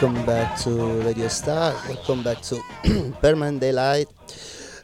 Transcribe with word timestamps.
Welcome 0.00 0.26
back 0.26 0.56
to 0.60 0.70
Radio 1.02 1.26
Star. 1.26 1.74
Welcome 1.88 2.22
back 2.22 2.40
to 2.42 2.62
Permanent 3.20 3.58
Daylight. 3.58 4.06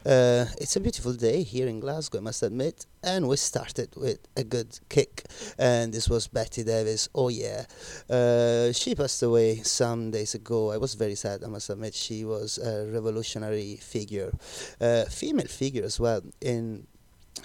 Uh, 0.05 0.43
it's 0.59 0.75
a 0.75 0.81
beautiful 0.81 1.13
day 1.13 1.41
here 1.41 1.69
in 1.69 1.79
Glasgow, 1.79 2.17
I 2.17 2.21
must 2.21 2.43
admit, 2.43 2.85
and 3.01 3.25
we 3.29 3.37
started 3.37 3.95
with 3.95 4.19
a 4.35 4.43
good 4.43 4.77
kick. 4.89 5.23
And 5.57 5.93
this 5.93 6.09
was 6.09 6.27
Betty 6.27 6.65
Davis. 6.65 7.07
Oh 7.15 7.29
yeah, 7.29 7.63
uh, 8.09 8.73
she 8.73 8.93
passed 8.93 9.23
away 9.23 9.61
some 9.63 10.11
days 10.11 10.35
ago. 10.35 10.73
I 10.73 10.77
was 10.77 10.95
very 10.95 11.15
sad. 11.15 11.45
I 11.45 11.47
must 11.47 11.69
admit, 11.69 11.93
she 11.93 12.25
was 12.25 12.57
a 12.57 12.85
revolutionary 12.91 13.77
figure, 13.77 14.33
uh, 14.81 15.05
female 15.05 15.47
figure 15.47 15.85
as 15.85 15.97
well 15.97 16.23
in 16.41 16.87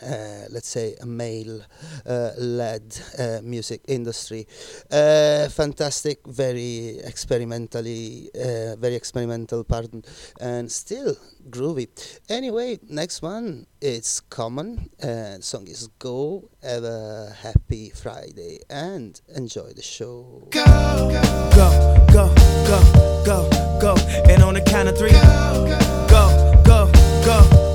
uh, 0.03 0.47
let's 0.51 0.69
say 0.69 0.95
a 1.01 1.06
male 1.06 1.61
uh, 2.06 2.31
led 2.39 2.97
uh, 3.19 3.41
music 3.43 3.83
industry. 3.89 4.47
Uh, 4.91 5.49
fantastic 5.49 6.27
very 6.27 6.99
experimentally 7.05 8.31
uh, 8.34 8.77
very 8.77 8.95
experimental 8.95 9.65
pardon 9.65 10.03
and 10.41 10.71
still 10.71 11.17
groovy. 11.51 11.89
Anyway 12.28 12.78
next 12.89 13.23
one 13.23 13.67
it's 13.81 14.21
common 14.21 14.91
and 15.01 15.43
song 15.43 15.67
is 15.67 15.89
go 15.99 16.49
have 16.62 16.84
a 16.84 17.34
happy 17.43 17.91
friday 17.91 18.61
and 18.69 19.21
enjoy 19.37 19.72
the 19.72 19.83
show. 19.83 20.49
Go, 20.51 20.65
go, 21.55 22.07
go, 22.12 22.34
go, 22.67 23.11
go, 23.25 23.51
go. 23.81 23.95
And 24.28 24.43
on 24.43 24.55
the 24.55 24.62
count 24.62 24.89
of 24.89 24.97
three, 24.97 25.11
go, 25.11 25.67
go, 26.09 26.62
go, 26.65 26.93
go, 27.25 27.70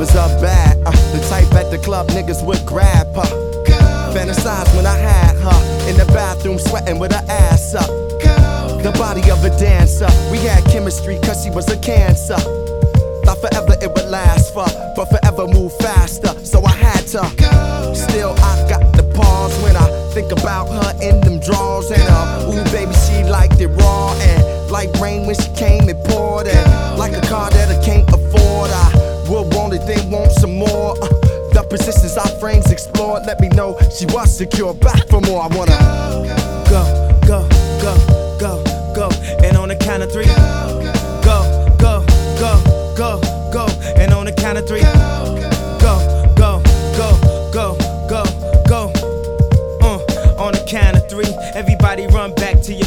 was 0.00 0.16
up 0.16 0.40
bad, 0.40 0.78
uh, 0.86 0.90
the 1.12 1.20
type 1.28 1.52
at 1.52 1.70
the 1.70 1.76
club 1.76 2.08
niggas 2.08 2.42
would 2.42 2.64
grab 2.64 3.06
her. 3.14 3.30
Fantasize 4.16 4.74
when 4.74 4.86
I 4.86 4.96
had 4.96 5.36
her 5.36 5.90
in 5.90 5.96
the 5.98 6.06
bathroom 6.06 6.58
sweating 6.58 6.98
with 6.98 7.12
her 7.12 7.22
ass 7.28 7.74
up. 7.74 7.86
The 8.82 8.92
body 8.96 9.30
of 9.30 9.44
a 9.44 9.50
dancer, 9.60 10.08
we 10.32 10.38
had 10.38 10.64
chemistry 10.64 11.18
cause 11.22 11.44
she 11.44 11.50
was 11.50 11.68
a 11.68 11.76
cancer. 11.76 12.40
Thought 13.28 13.40
forever 13.44 13.76
it 13.82 13.92
would 13.92 14.08
last 14.08 14.54
for, 14.54 14.64
but 14.96 15.04
forever 15.04 15.46
move 15.46 15.76
faster, 15.76 16.32
so 16.46 16.64
I 16.64 16.72
had 16.72 17.04
to. 17.12 17.20
Still, 17.94 18.32
I 18.40 18.66
got 18.70 18.96
the 18.96 19.04
pause 19.14 19.52
when 19.62 19.76
I 19.76 19.84
think 20.14 20.32
about 20.32 20.68
her 20.68 20.96
in 21.04 21.20
them 21.20 21.40
drawers. 21.40 21.90
And 21.90 22.02
uh, 22.08 22.48
ooh, 22.48 22.64
baby, 22.72 22.94
she 23.04 23.22
liked 23.28 23.60
it 23.60 23.68
raw 23.68 24.16
and 24.18 24.70
like 24.70 24.90
rain 24.94 25.26
when 25.26 25.36
she 25.36 25.52
came 25.52 25.90
and 25.90 26.02
poured. 26.06 26.46
And 26.46 26.98
like 26.98 27.12
a 27.12 27.20
car 27.28 27.50
that 27.50 27.68
I 27.68 27.84
can't 27.84 27.99
positions 31.70 32.16
our 32.18 32.28
frames 32.40 32.70
explored 32.70 33.24
let 33.26 33.40
me 33.40 33.48
know 33.50 33.78
she 33.96 34.04
was 34.06 34.36
secure. 34.36 34.74
Back 34.74 35.08
for 35.08 35.20
more, 35.22 35.42
I 35.42 35.46
wanna 35.56 35.78
go, 36.68 36.82
go, 37.26 37.48
go, 37.80 37.94
go, 38.38 38.62
go. 38.94 39.08
And 39.44 39.56
on 39.56 39.68
the 39.68 39.76
count 39.76 40.02
of 40.02 40.12
three, 40.12 40.26
go, 41.24 41.68
go, 41.78 42.04
go, 42.38 42.94
go, 42.96 43.20
go. 43.52 43.66
And 43.96 44.12
on 44.12 44.26
the 44.26 44.32
count 44.32 44.58
of 44.58 44.66
three, 44.66 44.82
go, 44.82 46.34
go, 46.36 46.60
go, 46.96 47.52
go, 47.52 47.76
go, 48.08 48.24
go. 48.68 48.92
Uh, 49.82 49.98
on 50.38 50.52
the 50.52 50.64
count 50.66 50.96
of 50.96 51.08
three, 51.08 51.24
everybody 51.54 52.06
run 52.08 52.34
back 52.34 52.60
to 52.62 52.72
your 52.74 52.79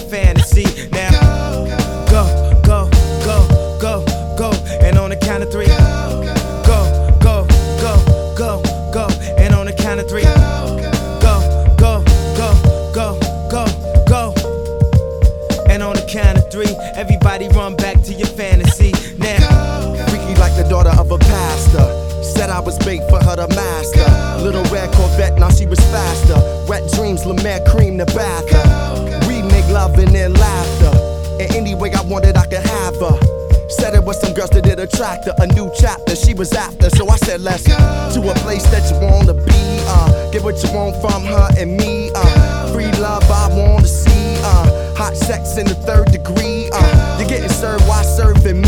Bait 22.86 23.02
for 23.10 23.24
her 23.24 23.36
to 23.36 23.48
master. 23.56 24.44
Little 24.44 24.64
red 24.66 24.94
Corvette, 24.94 25.40
now 25.40 25.50
she 25.50 25.66
was 25.66 25.80
faster. 25.92 26.36
Wet 26.68 26.84
dreams, 26.92 27.26
Lemaire 27.26 27.64
cream 27.66 27.98
the 27.98 28.06
bath. 28.08 28.44
We 29.28 29.42
make 29.42 29.68
love 29.70 29.98
and 29.98 30.10
then 30.10 30.34
laughter. 30.34 30.92
And 31.40 31.56
any 31.56 31.76
way 31.76 31.94
I 31.94 32.02
wanted, 32.02 32.36
I 32.36 32.46
could 32.46 32.66
have 32.66 32.96
her. 33.00 33.20
Said 33.70 33.96
it 33.96 34.04
was 34.04 34.20
some 34.20 34.34
girls 34.34 34.50
that 34.52 34.64
did 34.64 34.80
attract 34.80 35.26
her. 35.26 35.34
A 35.40 35.48
new 35.48 35.72
chapter 35.80 36.16
she 36.16 36.34
was 36.34 36.52
after. 36.54 36.90
So 36.90 37.08
I 37.08 37.16
said, 37.18 37.42
let's 37.42 37.66
go 37.66 37.78
to 37.78 38.30
a 38.30 38.34
place 38.44 38.64
that 38.72 38.84
you 38.92 39.00
wanna 39.00 39.34
be. 39.34 39.64
Uh, 39.88 40.32
get 40.32 40.44
what 40.44 40.62
you 40.62 40.72
want 40.74 41.00
from 41.02 41.24
her 41.24 41.50
and 41.58 41.78
me. 41.78 42.12
Uh, 42.14 42.74
free 42.74 42.92
love 43.00 43.24
I 43.32 43.48
wanna 43.56 43.88
see. 43.88 44.38
Uh, 44.44 44.94
hot 44.96 45.16
sex 45.16 45.58
in 45.58 45.66
the 45.68 45.76
third 45.76 46.12
degree. 46.12 46.70
Uh, 46.74 47.18
you're 47.18 47.30
getting 47.30 47.50
served 47.50 47.88
while 47.88 48.04
serving 48.04 48.62
me. 48.62 48.63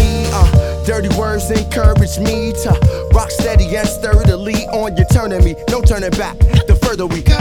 Uh, 0.96 1.02
dirty 1.02 1.18
words 1.18 1.52
encourage 1.52 2.18
me 2.20 2.54
to 2.54 3.10
rock 3.14 3.30
steady 3.30 3.76
and 3.76 3.88
sturdily 3.88 4.66
on 4.68 4.96
you 4.96 5.04
turning 5.12 5.44
me. 5.44 5.54
No 5.70 5.82
turning 5.82 6.12
back. 6.12 6.38
The 6.40 6.80
further 6.82 7.06
we 7.06 7.22
go. 7.22 7.36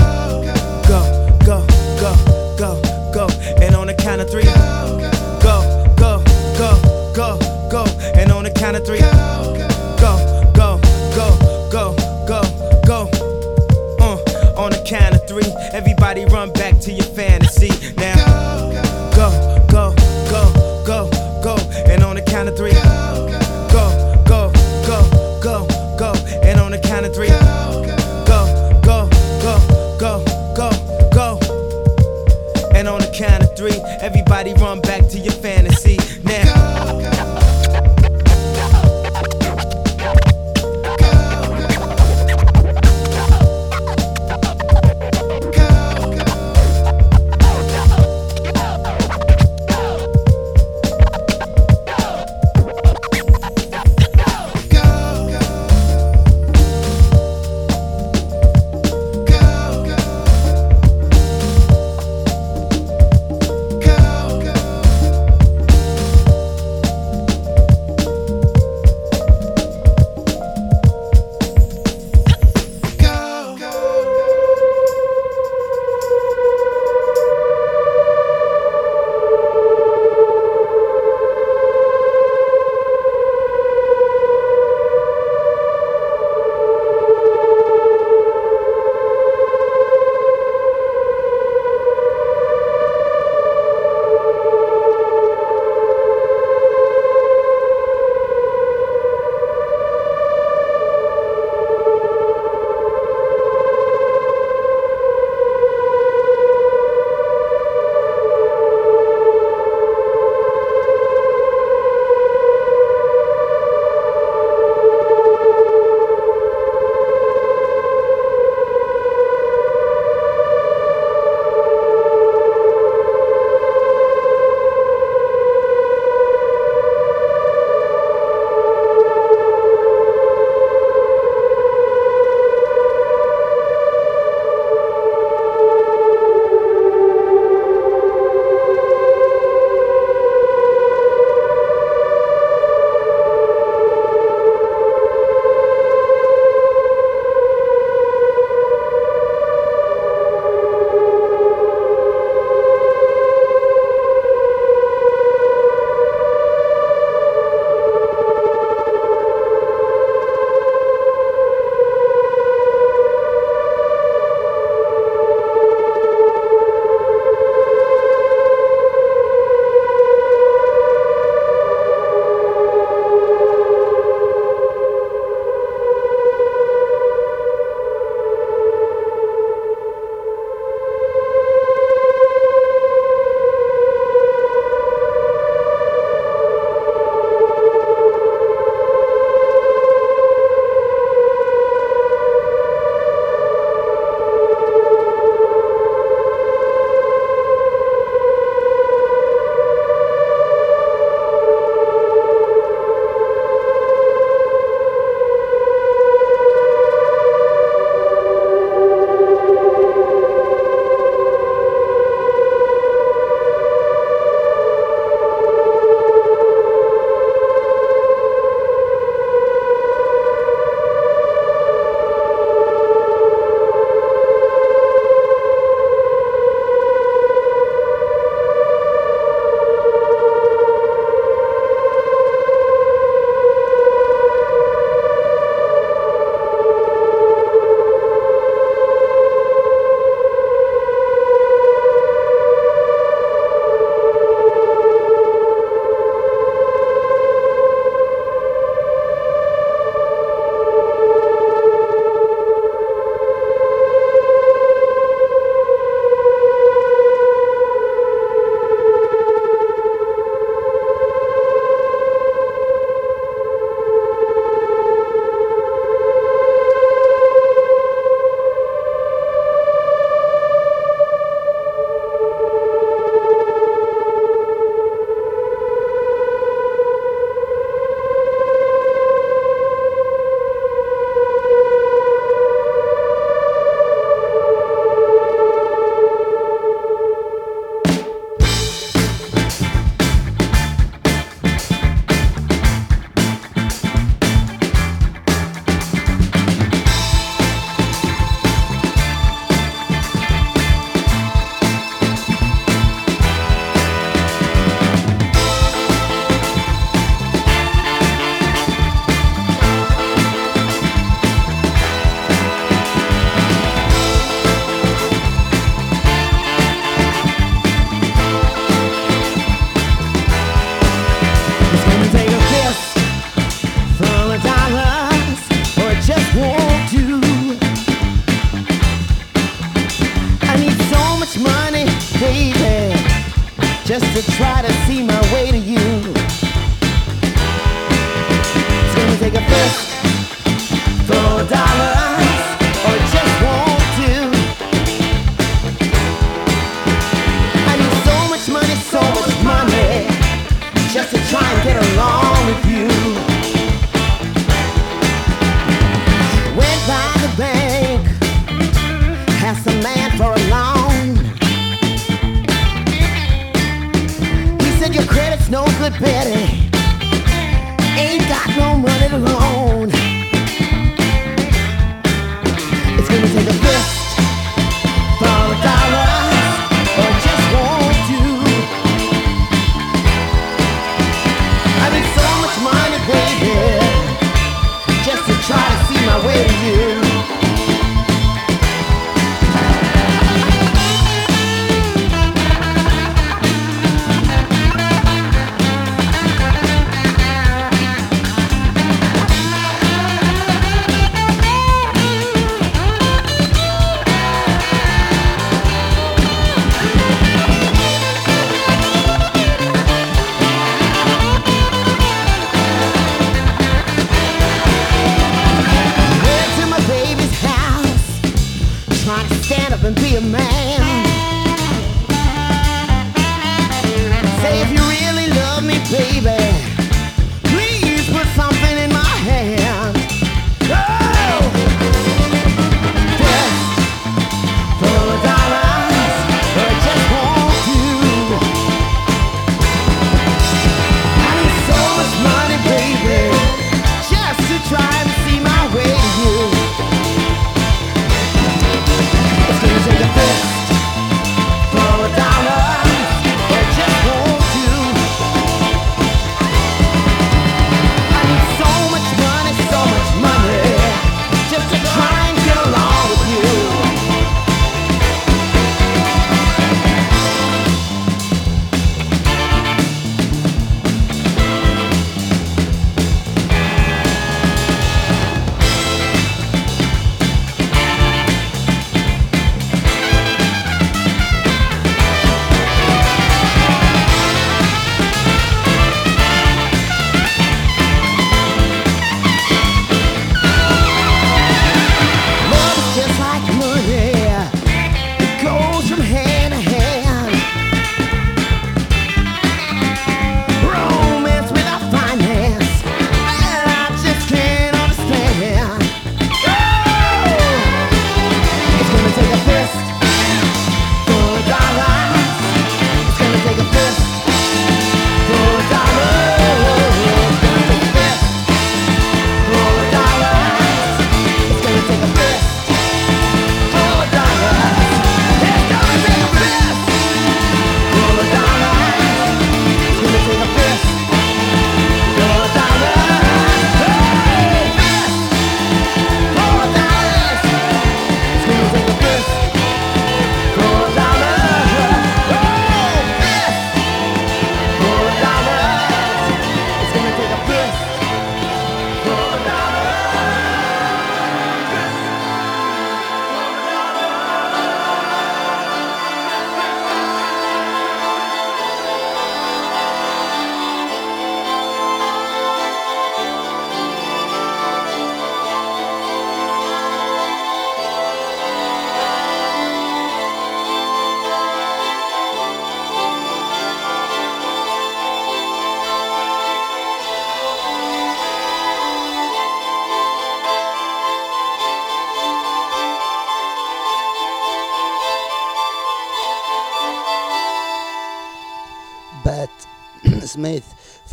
Go, 0.89 1.39
go, 1.47 1.65
go, 2.01 2.17
go, 2.59 3.13
go. 3.15 3.29
And 3.63 3.77
on 3.77 3.87
the 3.87 3.95
count 3.95 4.21
of 4.21 4.29
three. 4.29 4.43
Go, 4.43 5.95
go, 5.97 6.25
go, 6.59 7.15
go, 7.15 7.39
go. 7.71 7.85
And 8.19 8.33
on 8.33 8.43
the 8.43 8.51
count 8.51 8.77
of 8.77 8.85
three. 8.85 8.99
Go, 8.99 10.53
go, 10.53 10.81
go, 11.15 11.71
go, 11.71 11.95
go, 12.27 12.43
go. 12.85 13.09
Uh, 14.01 14.61
on 14.61 14.73
the 14.73 14.83
count 14.85 15.15
of 15.15 15.29
three. 15.29 15.47
Everybody 15.73 16.25
run 16.25 16.51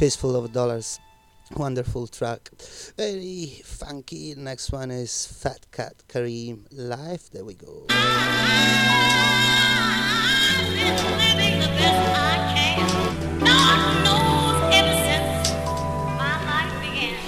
Fistful 0.02 0.36
of 0.36 0.52
Dollars. 0.52 1.00
Wonderful 1.56 2.08
track. 2.08 2.50
Very 2.98 3.62
funky. 3.64 4.34
Next 4.36 4.72
one 4.72 4.90
is 4.90 5.28
Phat 5.28 5.68
Kat 5.72 5.94
Kareem 6.10 6.66
Live. 6.72 7.30
There 7.32 7.46
we 7.46 7.54
go. 7.54 7.86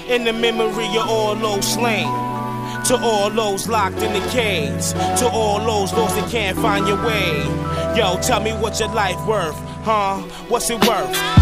In 0.10 0.24
the 0.24 0.34
memory 0.34 0.88
of 0.98 1.08
all 1.08 1.36
those 1.36 1.74
slain. 1.74 2.08
To 2.86 3.00
all 3.04 3.30
those 3.30 3.68
locked 3.68 4.02
in 4.02 4.14
the 4.14 4.30
caves, 4.32 4.94
to 4.94 5.30
all 5.32 5.60
those 5.60 5.94
lost 5.94 6.16
that 6.16 6.32
can't 6.32 6.58
find 6.58 6.88
your 6.88 6.98
way. 7.06 7.38
Yo, 7.96 8.20
tell 8.24 8.42
me 8.42 8.52
what 8.54 8.80
your 8.80 8.90
life 8.90 9.24
worth, 9.28 9.56
huh? 9.86 10.18
What's 10.50 10.72
it 10.72 10.84
worth? 10.88 11.33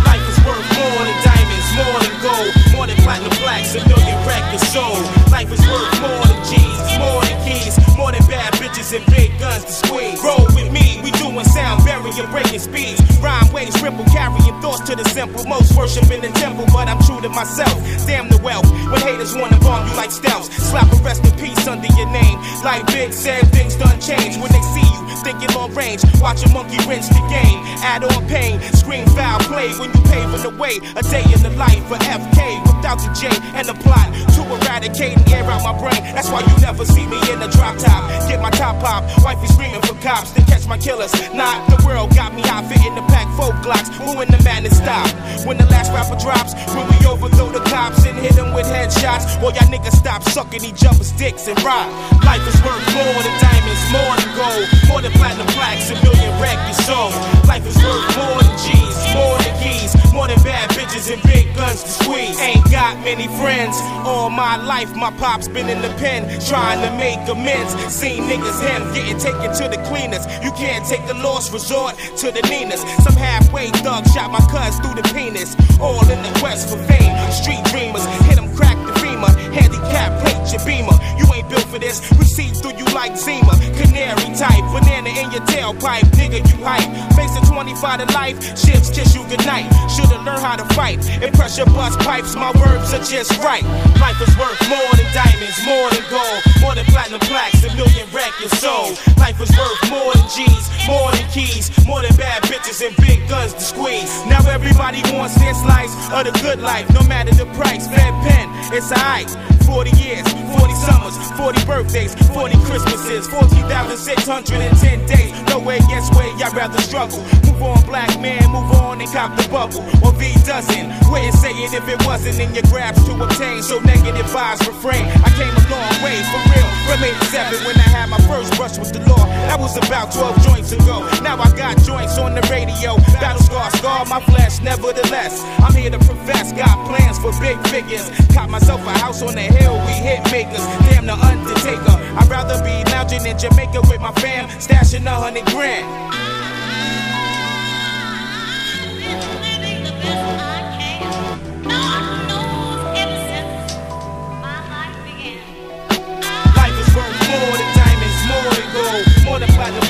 Worth 0.51 0.67
more 0.75 1.03
than 1.07 1.17
diamonds, 1.23 1.67
more 1.79 1.99
than 2.03 2.15
gold, 2.19 2.51
more 2.75 2.87
than 2.87 2.97
platinum 3.07 3.31
plaques, 3.39 3.75
a 3.75 3.81
million 3.87 4.17
records 4.27 4.67
sold. 4.67 5.03
Life 5.31 5.51
is 5.51 5.63
worth 5.71 5.91
more 6.03 6.23
than 6.27 6.39
G's, 6.43 6.87
more 6.99 7.21
than 7.23 7.37
keys, 7.47 7.75
more 7.95 8.11
than 8.11 8.23
bad 8.27 8.51
bitches 8.59 8.91
and 8.91 9.05
big 9.07 9.31
guns 9.39 9.63
to 9.63 9.71
squeeze. 9.71 10.19
Roll 10.23 10.45
with 10.51 10.71
me, 10.71 10.99
we 11.03 11.11
doing 11.23 11.47
sound, 11.47 11.83
barrier 11.85 12.27
breaking 12.27 12.59
speeds. 12.59 12.99
Rhyme 13.23 13.47
waves, 13.53 13.79
ripple, 13.81 14.05
carrying 14.11 14.55
thoughts 14.59 14.81
to 14.91 14.95
the 14.95 15.07
simple. 15.15 15.45
Most 15.45 15.75
worship 15.77 16.11
in 16.11 16.21
the 16.21 16.31
temple, 16.39 16.65
but 16.73 16.87
I'm 16.87 16.99
true 17.07 17.21
to 17.21 17.29
myself. 17.29 17.75
Damn 18.05 18.27
the 18.27 18.39
wealth, 18.43 18.67
when 18.91 18.99
haters 19.01 19.35
wanna 19.35 19.59
bomb 19.59 19.87
you 19.87 19.95
like 19.95 20.11
stealths. 20.11 20.51
Slap 20.51 20.91
a 20.91 20.97
rest 21.03 21.23
in 21.23 21.31
peace 21.39 21.67
under 21.67 21.87
your 21.95 22.09
name. 22.11 22.37
Like 22.63 22.85
Big 22.87 23.13
said, 23.13 23.47
things 23.55 23.75
done 23.75 23.99
change 24.01 24.37
when 24.37 24.51
they 24.51 24.63
see 24.75 24.90
thinking 25.21 25.49
long 25.55 25.73
range. 25.73 26.01
Watch 26.19 26.43
a 26.43 26.49
monkey 26.49 26.77
rinse 26.89 27.07
the 27.09 27.21
game. 27.29 27.59
Add 27.81 28.03
on 28.03 28.27
pain, 28.27 28.59
scream 28.73 29.05
foul 29.17 29.39
play 29.49 29.69
when 29.79 29.89
you 29.93 30.01
paving 30.09 30.41
the 30.41 30.53
way. 30.57 30.77
A 30.97 31.01
day 31.01 31.23
in 31.23 31.41
the 31.41 31.53
life 31.57 31.81
for 31.87 31.97
FK 31.97 32.61
without 32.65 32.99
the 32.99 33.09
J 33.13 33.29
and 33.57 33.67
the 33.67 33.77
plot 33.85 34.09
to 34.35 34.41
eradicate 34.41 35.17
and 35.17 35.25
air 35.29 35.45
out 35.45 35.63
my 35.63 35.77
brain. 35.77 36.01
That's 36.13 36.29
why 36.29 36.41
you 36.41 36.55
never 36.59 36.85
see 36.85 37.05
me 37.07 37.17
in 37.31 37.41
a 37.41 37.49
drop 37.49 37.77
top. 37.77 38.01
Get 38.27 38.41
my 38.41 38.51
top 38.51 38.81
pop, 38.81 39.05
wifey 39.23 39.47
screaming 39.47 39.81
for 39.81 39.95
cops 40.01 40.31
to 40.31 40.41
catch 40.45 40.67
my 40.67 40.77
killers. 40.77 41.13
Not 41.33 41.69
the 41.69 41.77
world 41.85 42.13
got 42.15 42.33
me 42.33 42.43
out 42.45 42.65
fitting 42.65 42.95
the 42.95 43.05
pack 43.13 43.27
folk 43.37 43.55
glocks. 43.61 43.89
Who 44.01 44.19
in 44.21 44.29
the 44.29 44.41
madness 44.43 44.77
stop? 44.77 45.07
When 45.45 45.57
the 45.57 45.65
last 45.67 45.91
rapper 45.93 46.17
drops, 46.19 46.53
when 46.73 46.85
we 46.89 46.97
overthrow 47.05 47.51
the 47.51 47.63
cops 47.69 48.05
and 48.05 48.17
hit 48.17 48.35
them 48.35 48.53
with 48.53 48.65
headshots. 48.65 49.39
Boy, 49.39 49.53
y'all 49.53 49.69
niggas 49.69 49.95
stop 49.97 50.23
sucking 50.23 50.63
each 50.63 50.83
other's 50.85 51.11
dicks 51.13 51.47
and 51.47 51.57
rock. 51.63 51.87
Life 52.23 52.45
is 52.47 52.57
worth 52.65 52.85
more 52.93 53.19
than 53.21 53.35
diamonds, 53.39 53.83
more 53.91 54.13
than 54.17 54.31
gold, 54.37 54.67
more 54.89 55.01
than 55.01 55.10
platinum 55.17 55.47
plaques, 55.57 55.89
a 55.91 55.95
million 56.03 56.31
records 56.41 56.77
sold. 56.85 57.13
Life 57.47 57.65
is 57.65 57.75
worth 57.77 58.05
more 58.17 58.41
than 58.41 58.55
G's, 58.57 58.97
more 59.15 59.37
than 59.43 59.53
keys, 59.61 59.91
more 60.13 60.27
than 60.27 60.41
bad 60.43 60.69
bitches 60.71 61.11
and 61.11 61.21
big 61.23 61.53
guns 61.55 61.83
to 61.83 61.89
squeeze. 61.89 62.39
Ain't 62.39 62.63
got 62.71 62.97
many 63.03 63.27
friends. 63.39 63.77
All 64.07 64.29
my 64.29 64.55
life, 64.57 64.95
my 64.95 65.11
pop's 65.17 65.47
been 65.47 65.69
in 65.69 65.81
the 65.81 65.89
pen 65.99 66.27
trying 66.47 66.81
to 66.81 66.91
make 66.97 67.19
amends. 67.27 67.73
Seen 67.91 68.23
niggas 68.23 68.59
him 68.61 68.81
getting 68.93 69.19
taken 69.19 69.53
to 69.59 69.65
the 69.67 69.81
cleaners. 69.89 70.25
You 70.43 70.51
can't 70.53 70.85
take 70.85 71.05
the 71.07 71.15
loss, 71.15 71.51
resort 71.51 71.97
to 72.17 72.31
the 72.31 72.41
Ninas. 72.49 72.81
Some 73.03 73.15
halfway 73.15 73.69
thug 73.83 74.07
shot 74.13 74.31
my 74.31 74.41
cuz 74.51 74.79
through 74.79 74.95
the 75.01 75.07
penis. 75.13 75.55
All 75.79 76.01
in 76.09 76.21
the 76.21 76.39
quest 76.39 76.69
for 76.69 76.77
fame. 76.87 77.11
Street 77.31 77.63
dreamers 77.71 78.05
hit 78.27 78.37
him 78.37 78.53
crack 78.55 78.77
the 78.85 79.00
Handicap 79.27 80.19
plate 80.21 80.41
your 80.51 80.63
beamer. 80.65 80.97
You 81.17 81.25
ain't 81.33 81.49
built 81.49 81.65
for 81.67 81.79
this. 81.79 82.01
We 82.17 82.25
see 82.25 82.49
through 82.49 82.77
you 82.77 82.85
like 82.93 83.17
Zima. 83.17 83.53
Canary 83.77 84.33
type, 84.35 84.63
banana 84.73 85.09
in 85.09 85.31
your 85.31 85.41
tailpipe. 85.47 86.07
Nigga, 86.17 86.39
you 86.49 86.63
hype. 86.63 86.89
Facing 87.15 87.43
25 87.43 88.07
to 88.07 88.13
life. 88.13 88.37
Ships 88.57 88.89
kiss 88.89 89.15
you 89.15 89.23
goodnight. 89.27 89.67
Should've 89.89 90.23
learned 90.23 90.43
how 90.43 90.55
to 90.55 90.65
fight. 90.73 90.99
And 91.21 91.33
pressure 91.33 91.65
bust 91.65 91.99
pipes. 91.99 92.35
My 92.35 92.51
verbs 92.53 92.93
are 92.93 93.03
just 93.03 93.37
right. 93.43 93.63
Life 93.99 94.19
is 94.21 94.33
worth 94.37 94.59
more 94.69 94.91
than 94.97 95.07
diamonds, 95.13 95.57
more 95.65 95.89
than 95.91 96.03
gold, 96.09 96.41
more 96.61 96.75
than 96.75 96.85
platinum 96.85 97.19
plaques, 97.21 97.63
a 97.63 97.73
million 97.75 98.07
records 98.11 98.57
sold. 98.59 98.97
Life 99.17 99.39
is 99.41 99.51
worth 99.57 99.81
more 99.89 100.13
than 100.13 100.27
G's, 100.29 100.65
more 100.87 101.11
than 101.11 101.27
keys, 101.31 101.69
more 101.85 102.01
than 102.01 102.15
bad 102.15 102.43
bitches 102.43 102.85
and 102.85 102.95
big 102.97 103.27
guns 103.29 103.53
to 103.53 103.61
squeeze. 103.61 104.09
Now 104.25 104.41
everybody 104.49 105.01
wants 105.13 105.35
this 105.35 105.61
life 105.63 105.91
of 106.11 106.25
the 106.25 106.33
good 106.41 106.59
life, 106.59 106.89
no 106.93 107.03
matter 107.07 107.33
the 107.33 107.45
price. 107.57 107.87
Fed 107.87 108.13
pen, 108.25 108.49
it's 108.73 108.91
alright. 109.11 109.29
40 109.65 109.91
years, 109.91 110.27
40 110.59 110.73
summers, 110.75 111.15
40 111.37 111.65
birthdays, 111.65 112.15
40 112.33 112.57
Christmases, 112.65 113.27
14,610 113.27 115.05
days. 115.05 115.31
No 115.47 115.59
way, 115.59 115.79
yes 115.87 116.09
way, 116.15 116.27
I'd 116.43 116.53
rather 116.55 116.79
struggle. 116.81 117.19
Move 117.45 117.61
on, 117.61 117.85
black 117.85 118.19
man, 118.19 118.43
move 118.51 118.71
on 118.71 118.99
and 118.99 119.09
cop 119.11 119.37
the 119.37 119.47
bubble. 119.49 119.83
Or 120.03 120.11
V 120.13 120.33
doesn't. 120.45 120.91
And 121.21 121.35
say 121.35 121.51
it 121.51 121.73
if 121.73 121.87
it 121.87 122.03
wasn't 122.05 122.39
in 122.39 122.53
your 122.55 122.63
grasp 122.63 123.05
to 123.05 123.13
obtain. 123.23 123.61
So 123.61 123.79
negative 123.79 124.25
vibes 124.27 124.65
refrain. 124.65 125.05
I 125.05 125.29
came 125.37 125.53
a 125.53 125.63
long 125.69 126.03
way, 126.03 126.17
for 126.23 126.41
real. 126.49 126.80
From 126.91 127.05
87 127.05 127.63
when 127.63 127.77
I 127.77 127.87
had 127.87 128.09
my 128.09 128.19
first 128.27 128.51
brush 128.57 128.77
with 128.77 128.91
the 128.91 128.99
law. 129.07 129.23
I 129.47 129.55
was 129.55 129.77
about 129.77 130.11
12 130.11 130.43
joints 130.43 130.73
ago. 130.73 131.07
Now 131.23 131.39
I 131.39 131.47
got 131.55 131.79
joints 131.87 132.17
on 132.17 132.35
the 132.35 132.41
radio. 132.51 132.97
Battle 133.15 133.41
scar, 133.41 133.71
scar 133.71 134.05
my 134.07 134.19
flesh, 134.19 134.59
nevertheless. 134.59 135.39
I'm 135.63 135.73
here 135.73 135.89
to 135.89 135.99
profess, 135.99 136.51
got 136.51 136.75
plans 136.91 137.17
for 137.17 137.31
big 137.39 137.55
figures. 137.69 138.11
Caught 138.35 138.49
myself 138.49 138.81
a 138.85 138.91
house 138.99 139.21
on 139.21 139.35
the 139.35 139.47
hill, 139.55 139.79
we 139.87 139.93
hit 140.03 140.19
makers. 140.35 140.67
Damn 140.91 141.05
the 141.05 141.15
undertaker. 141.15 141.95
I'd 142.19 142.27
rather 142.27 142.61
be 142.61 142.83
lounging 142.91 143.25
in 143.25 143.39
Jamaica 143.39 143.79
with 143.87 144.01
my 144.01 144.11
fam, 144.19 144.49
stashing 144.59 145.05
a 145.05 145.15
hundred 145.15 145.45
grand. 145.45 145.87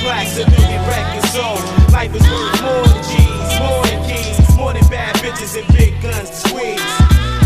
Plaques, 0.02 0.36
a 0.38 0.50
million 0.50 0.82
records 0.86 1.30
sold. 1.32 1.62
Life 1.92 2.14
is 2.14 2.22
worth 2.22 2.62
more 2.62 2.84
than 2.86 3.02
G's, 3.02 3.60
more 3.60 3.82
than 3.86 4.00
keys, 4.08 4.56
more 4.56 4.72
than 4.72 4.86
bad 4.88 5.14
bitches 5.16 5.56
and 5.58 5.66
big 5.76 6.00
guns 6.02 6.28
to 6.28 6.48
squeeze. 6.48 7.41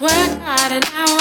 Work 0.00 0.42
hard 0.42 0.72
and 0.72 0.84
I 0.92 1.13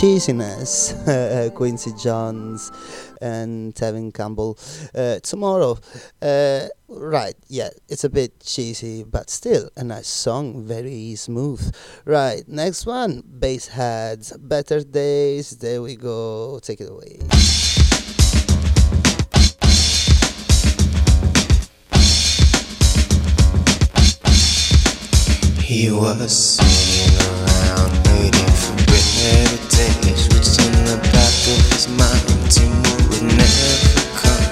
cheesiness, 0.00 0.96
uh, 1.08 1.50
Quincy 1.50 1.92
Jones 1.92 2.72
and 3.20 3.74
Tevin 3.74 4.14
Campbell 4.14 4.58
uh, 4.94 5.18
tomorrow. 5.20 5.76
Uh, 6.22 6.68
right, 6.88 7.34
yeah, 7.48 7.68
it's 7.86 8.04
a 8.04 8.08
bit 8.08 8.40
cheesy, 8.40 9.04
but 9.04 9.28
still 9.28 9.68
a 9.76 9.84
nice 9.84 10.08
song, 10.08 10.64
very 10.64 11.14
smooth. 11.16 11.60
Right, 12.06 12.42
next 12.48 12.86
one, 12.86 13.22
Bassheads, 13.22 14.32
Better 14.40 14.82
Days. 14.82 15.50
There 15.58 15.82
we 15.82 15.96
go. 15.96 16.60
Take 16.62 16.80
it 16.80 16.88
away. 16.88 17.20
He 25.60 25.90
was 25.92 26.56
singing 26.56 27.18
around 27.20 28.08
waiting 28.08 28.46
for 28.48 28.79
inheritance, 29.20 30.28
what's 30.32 30.56
in 30.58 30.72
the 30.84 30.96
back 31.12 31.36
of 31.52 31.60
his 31.72 31.88
mind, 31.88 32.50
Timur 32.50 32.96
would 33.10 33.22
never 33.36 34.16
come. 34.16 34.49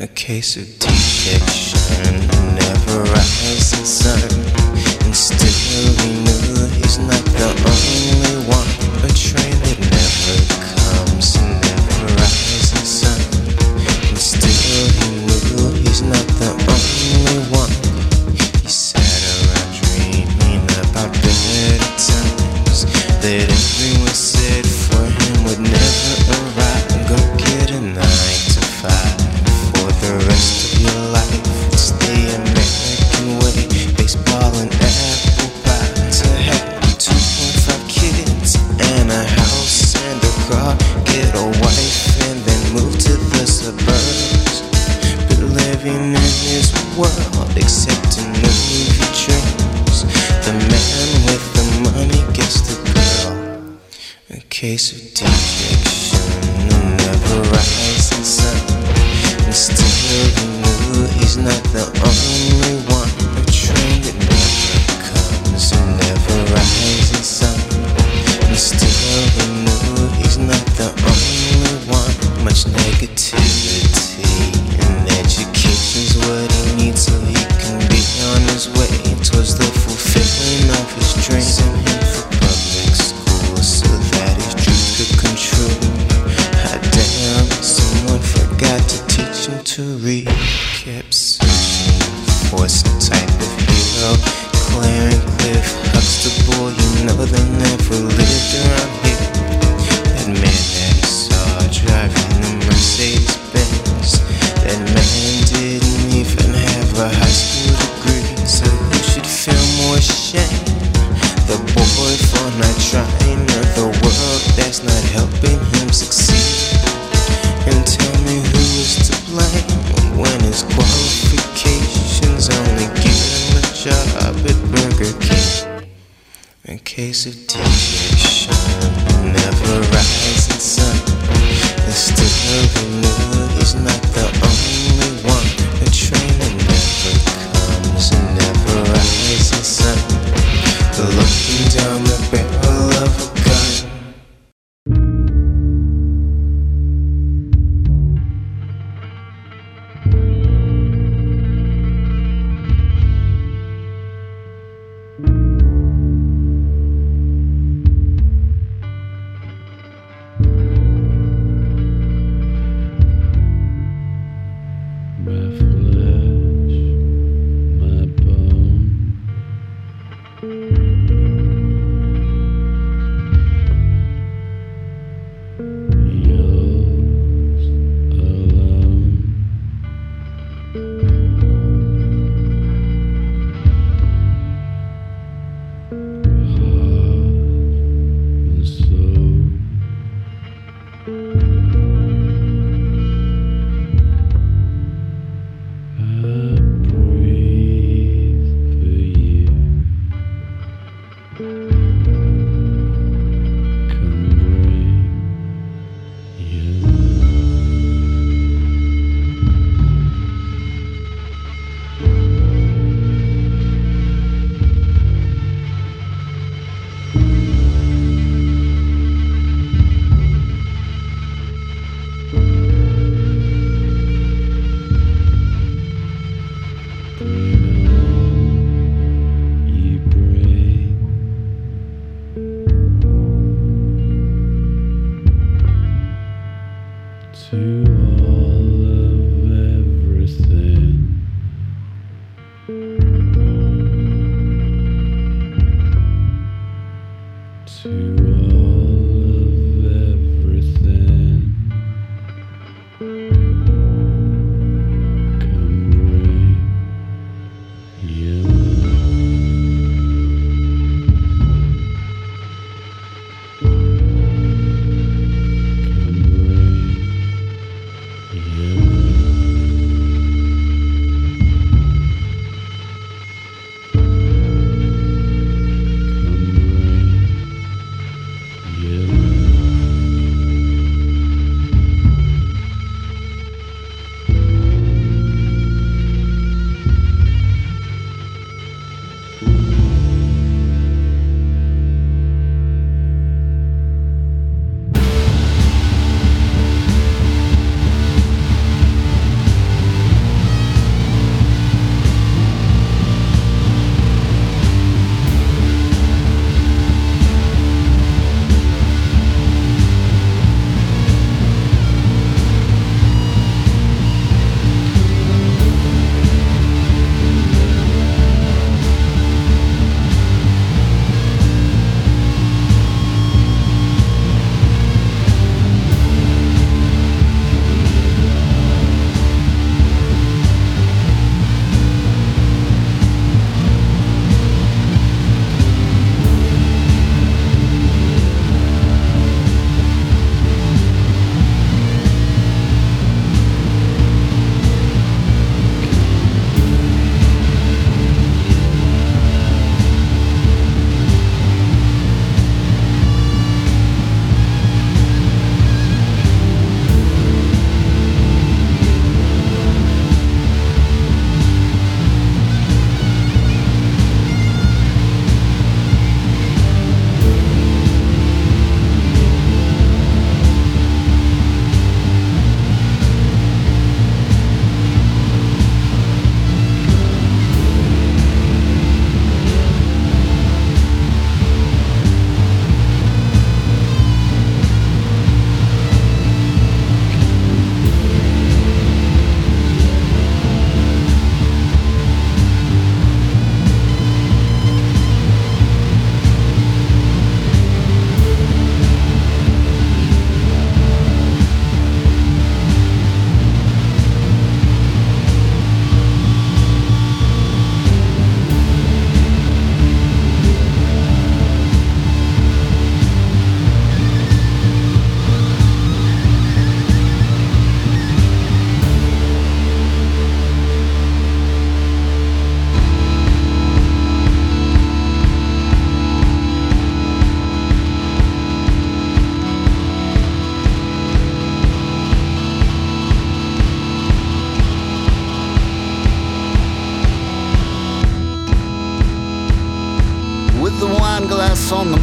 A 0.00 0.06
case 0.06 0.56
of 0.56 0.78
detection 0.78 2.28
never 2.54 3.02
rises 3.10 3.88
sun, 3.88 4.20
and 5.04 5.16
still 5.16 6.04
we 6.04 6.12
knew 6.22 6.68
he's 6.76 6.98
not 7.00 7.24
the 7.24 7.44
only. 7.58 7.77
got 88.58 88.80
to 88.88 89.06
teach 89.06 89.46
him 89.46 89.62
to 89.64 89.82
read. 89.98 90.27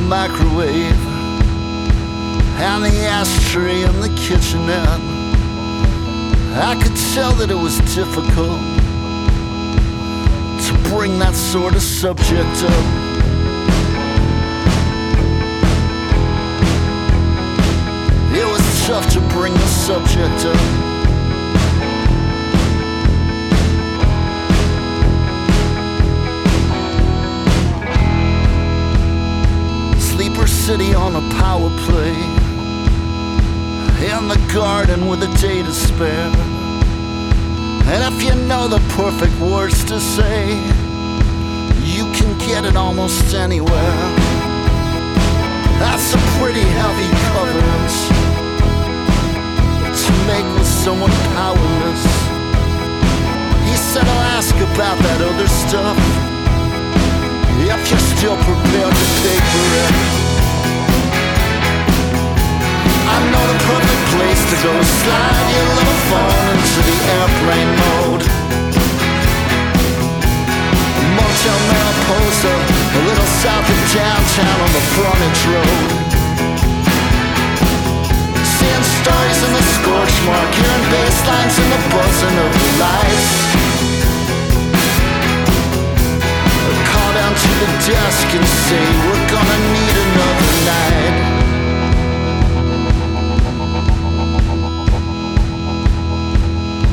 Microwave 0.06 1.02
and 2.62 2.86
the 2.86 2.96
ashtray 3.08 3.82
in 3.82 4.00
the 4.02 4.10
kitchenette, 4.10 5.02
I 6.58 6.80
could 6.82 6.96
tell 7.14 7.32
that 7.34 7.50
it 7.50 7.56
was 7.56 7.78
difficult 7.96 8.62
to 10.66 10.90
bring 10.90 11.18
that 11.20 11.34
sort 11.34 11.76
of 11.76 11.82
subject 11.82 12.64
up. 12.64 12.86
It 18.32 18.46
was 18.46 18.88
tough 18.88 19.12
to 19.14 19.22
bring 19.34 19.54
the 19.54 19.68
subject 19.68 20.46
up. 20.46 20.85
City 30.66 30.96
on 30.96 31.16
a 31.16 31.22
power 31.36 31.70
play. 31.86 32.16
In 34.10 34.28
the 34.28 34.42
garden 34.52 35.06
with 35.08 35.22
a 35.22 35.32
day 35.38 35.62
to 35.62 35.72
spare. 35.72 36.34
And 37.94 38.02
if 38.10 38.24
you 38.24 38.34
know 38.48 38.68
the 38.68 38.80
perfect 38.98 39.40
words 39.40 39.84
to 39.86 40.00
say, 40.00 40.56
you 41.86 42.04
can 42.18 42.36
get 42.40 42.66
it 42.66 42.76
almost 42.76 43.36
anywhere. 43.36 44.00
That's 45.78 46.16
a 46.16 46.22
pretty 46.42 46.66
heavy 46.82 47.12
covenant 47.30 47.92
to 50.02 50.12
make 50.26 50.48
with 50.58 50.66
someone 50.66 51.12
powerless. 51.38 52.04
He 53.70 53.76
said, 53.78 54.08
I'll 54.08 54.30
ask 54.34 54.56
about 54.56 54.98
that 55.06 55.22
other 55.22 55.48
stuff 55.48 55.98
if 57.62 57.92
you're 57.92 58.00
still 58.18 58.38
prepared 58.38 58.94
to 58.96 59.06
pay 59.22 59.40
for 59.54 60.10
it. 60.10 60.15
I 63.16 63.20
know 63.32 63.46
the 63.48 63.60
perfect 63.64 64.04
place 64.12 64.44
to 64.52 64.58
go 64.60 64.74
slide 64.76 65.48
your 65.56 65.68
little 65.72 66.00
phone 66.12 66.48
into 66.52 66.82
the 66.84 66.98
airplane 67.16 67.72
mode. 67.80 68.24
Motel 71.16 71.60
Mariposa, 71.72 72.52
a 72.52 73.02
little 73.08 73.30
south 73.40 73.68
of 73.72 73.80
downtown 73.96 74.58
on 74.68 74.72
the 74.76 74.84
frontage 75.00 75.42
road. 75.48 75.80
Seeing 78.44 78.86
stories 79.00 79.40
in 79.48 79.52
the 79.56 79.66
scorch 79.80 80.16
mark, 80.28 80.52
hearing 80.52 80.86
bass 80.92 81.18
lines 81.24 81.56
and 81.56 81.70
the 81.72 81.82
buzzing 81.96 82.38
of 82.44 82.52
the 82.52 82.70
lights. 82.84 83.32
Call 86.92 87.12
down 87.16 87.32
to 87.32 87.52
the 87.64 87.70
desk 87.80 88.28
and 88.36 88.48
say 88.68 88.84
we're 89.08 89.26
gonna 89.32 89.60
need 89.72 89.96
another 90.04 90.52
night. 90.68 91.45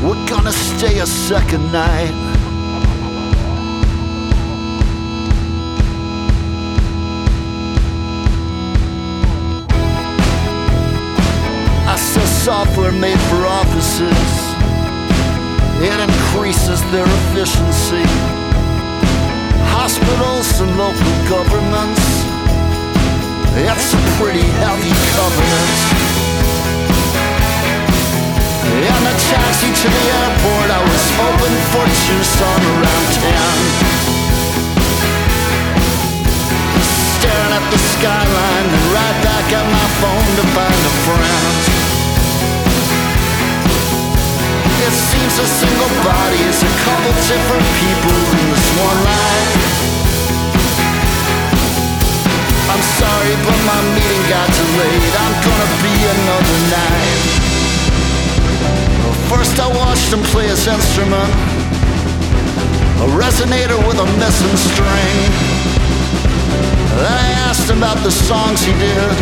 We're 0.03 0.26
gonna 0.26 0.50
stay 0.50 0.98
a 0.98 1.07
second 1.07 1.70
night. 1.70 2.12
I 11.86 11.96
sell 11.96 12.26
software 12.26 12.90
made 12.90 13.20
for 13.30 13.46
offices. 13.46 14.30
It 15.80 16.00
increases 16.00 16.82
their 16.90 17.07
efficiency. 17.07 18.03
Hospitals 19.70 20.61
and 20.62 20.76
local 20.76 21.14
governments. 21.30 22.03
It's 23.55 23.94
a 23.94 24.00
pretty 24.18 24.46
heavy 24.59 24.94
covenant. 25.14 26.32
In 28.72 28.80
the 28.80 29.12
taxi 29.28 29.68
to 29.68 29.88
the 29.92 30.04
airport, 30.16 30.72
I 30.72 30.80
was 30.80 31.04
hoping 31.20 31.58
for 31.76 31.84
Tucson 31.84 32.60
around 32.72 33.06
10. 33.20 33.28
Staring 37.20 37.52
at 37.52 37.66
the 37.68 37.76
skyline 37.76 38.66
and 38.72 38.86
right 38.96 39.18
back 39.20 39.44
at 39.52 39.66
my 39.68 39.86
phone 40.00 40.24
to 40.40 40.44
find 40.56 40.80
a 40.88 40.94
friend. 41.04 41.52
It 44.88 44.94
seems 44.96 45.36
a 45.36 45.44
single 45.44 45.92
body 46.00 46.40
is 46.48 46.64
a 46.64 46.72
couple 46.88 47.12
different 47.28 47.68
people 47.76 48.16
in 48.24 48.56
this 48.56 48.66
one 48.80 49.00
life. 49.04 49.52
I'm 52.72 52.84
sorry, 52.96 53.36
but 53.44 53.58
my 53.68 54.01
A 61.12 63.06
resonator 63.20 63.76
with 63.86 63.98
a 64.00 64.08
missing 64.16 64.56
string 64.56 65.18
Then 66.96 67.12
I 67.12 67.30
asked 67.48 67.68
him 67.68 67.78
about 67.78 67.98
the 68.02 68.10
songs 68.10 68.64
he 68.64 68.72
did. 68.72 69.12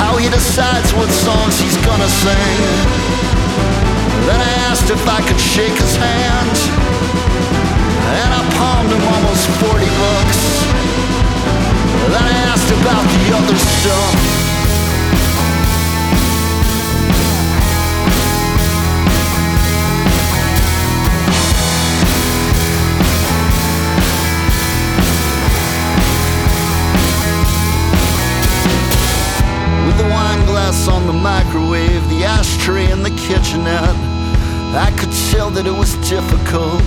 How 0.00 0.16
he 0.16 0.30
decides 0.30 0.92
what 0.94 1.10
songs 1.10 1.60
he's 1.60 1.76
gonna 1.84 2.08
sing. 2.08 2.58
Then 4.26 4.40
I 4.40 4.52
asked 4.70 4.88
if 4.88 5.06
I 5.06 5.20
could 5.26 5.40
shake 5.40 5.76
his 5.76 5.96
hand. 5.96 6.56
And 8.20 8.30
I 8.32 8.42
palmed 8.56 8.90
him 8.90 9.04
almost 9.14 9.44
40 9.60 9.84
bucks. 10.00 10.40
Then 12.12 12.24
I 12.24 12.36
asked 12.50 12.70
about 12.80 13.04
the 13.16 13.24
other 13.36 13.58
stuff 13.58 14.41
the 31.12 31.18
microwave, 31.18 32.02
the 32.08 32.24
ashtray 32.24 32.90
in 32.90 33.02
the 33.02 33.10
kitchenette, 33.10 33.96
I 34.72 34.88
could 34.96 35.12
tell 35.28 35.50
that 35.50 35.66
it 35.66 35.76
was 35.76 35.92
difficult. 36.08 36.80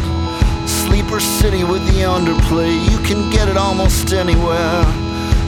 Sleeper 0.66 1.20
City 1.20 1.64
with 1.64 1.86
the 1.94 2.10
underplay, 2.10 2.74
you 2.90 2.98
can 3.06 3.30
get 3.30 3.50
it 3.50 3.58
almost 3.58 4.14
anywhere. 4.14 4.82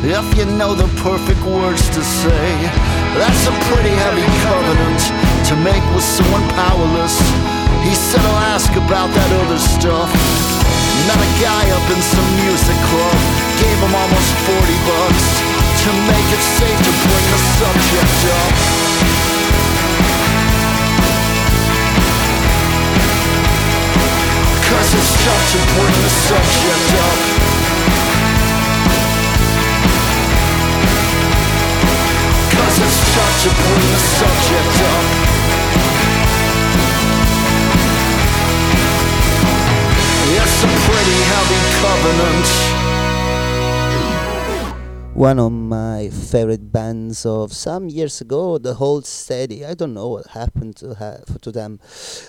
If 0.05 0.25
you 0.37 0.45
know 0.45 0.77
the 0.77 0.85
perfect 1.01 1.41
words 1.41 1.89
to 1.89 2.01
say, 2.05 2.45
that's 3.17 3.43
a 3.49 3.55
pretty 3.73 3.93
heavy 3.97 4.27
covenant 4.45 5.01
to 5.49 5.53
make 5.65 5.85
with 5.97 6.05
someone 6.05 6.45
powerless. 6.53 7.17
He 7.81 7.97
said, 7.97 8.21
I'll 8.21 8.53
ask 8.53 8.69
about 8.77 9.09
that 9.09 9.31
other 9.41 9.57
stuff. 9.57 10.11
Met 11.09 11.17
a 11.17 11.31
guy 11.41 11.65
up 11.73 11.85
in 11.89 12.01
some 12.13 12.29
music 12.45 12.77
club, 12.93 13.17
gave 13.57 13.77
him 13.81 13.93
almost 13.95 14.29
40 14.45 14.77
bucks 14.85 15.46
to 15.87 15.93
make 15.93 16.29
it 16.35 16.43
safe 16.43 16.79
to 16.83 16.91
bring 17.07 17.27
the 17.31 17.39
subject 17.55 18.19
up. 18.35 18.51
Cause 24.67 24.89
it's 24.99 25.13
tough 25.23 25.43
to 25.53 25.59
bring 25.79 25.97
the 26.03 26.11
subject 26.27 26.89
up. 27.07 27.19
Cause 32.51 32.77
it's 32.83 33.01
tough 33.15 33.35
to 33.43 33.49
bring 33.63 33.85
the 33.95 34.01
subject 34.19 34.75
up. 34.91 35.05
It's 40.35 40.57
a 40.63 40.71
pretty 40.83 41.19
heavy 41.31 41.61
covenant. 41.79 42.86
One 45.17 45.39
of 45.39 45.51
my 45.51 46.09
favorite 46.09 46.71
bands 46.71 47.25
of 47.25 47.51
some 47.51 47.89
years 47.89 48.21
ago, 48.21 48.59
the 48.59 48.75
Hold 48.75 49.07
Steady. 49.07 49.65
I 49.65 49.73
don't 49.73 49.95
know 49.95 50.09
what 50.09 50.27
happened 50.27 50.75
to 50.75 50.93
to 51.41 51.51
them. 51.51 51.79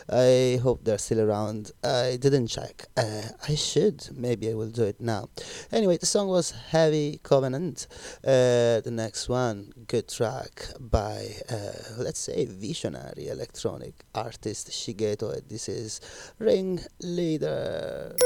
I 0.08 0.58
hope 0.62 0.84
they're 0.84 0.96
still 0.96 1.20
around. 1.20 1.72
I 1.84 2.16
didn't 2.18 2.46
check. 2.46 2.86
Uh, 2.96 3.28
I 3.46 3.56
should. 3.56 4.08
Maybe 4.16 4.50
I 4.50 4.54
will 4.54 4.70
do 4.70 4.84
it 4.84 5.02
now. 5.02 5.28
Anyway, 5.70 5.98
the 5.98 6.06
song 6.06 6.28
was 6.28 6.52
Heavy 6.70 7.20
Covenant. 7.22 7.88
Uh, 8.24 8.80
the 8.80 8.90
next 8.90 9.28
one, 9.28 9.70
good 9.86 10.08
track 10.08 10.68
by, 10.80 11.28
uh, 11.50 11.72
let's 11.98 12.20
say, 12.20 12.46
visionary 12.46 13.28
electronic 13.28 14.06
artist 14.14 14.70
Shigeto. 14.70 15.46
This 15.46 15.68
is 15.68 16.00
Ring 16.38 16.80
Leader. 17.02 18.16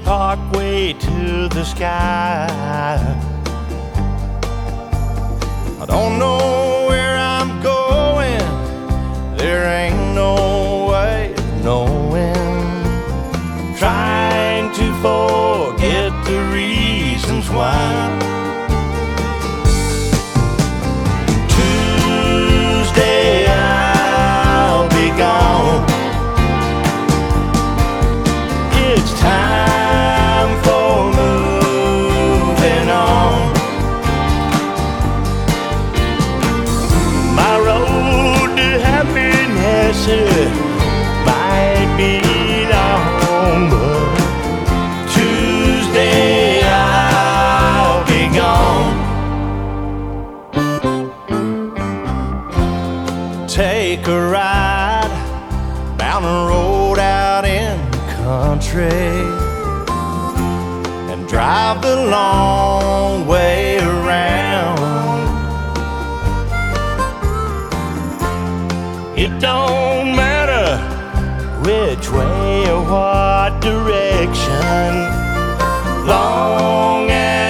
Parkway 0.00 0.92
to 0.92 1.48
the 1.48 1.64
sky. 1.64 2.46
I 5.80 5.86
don't 5.86 6.18
know 6.18 6.73
the 61.82 61.96
long 62.06 63.26
way 63.26 63.78
around. 63.78 64.78
It 69.16 69.38
don't 69.40 70.16
matter 70.16 70.78
which 71.62 72.10
way 72.10 72.70
or 72.70 72.82
what 72.82 73.60
direction, 73.60 74.92
long 76.06 77.10
as 77.10 77.43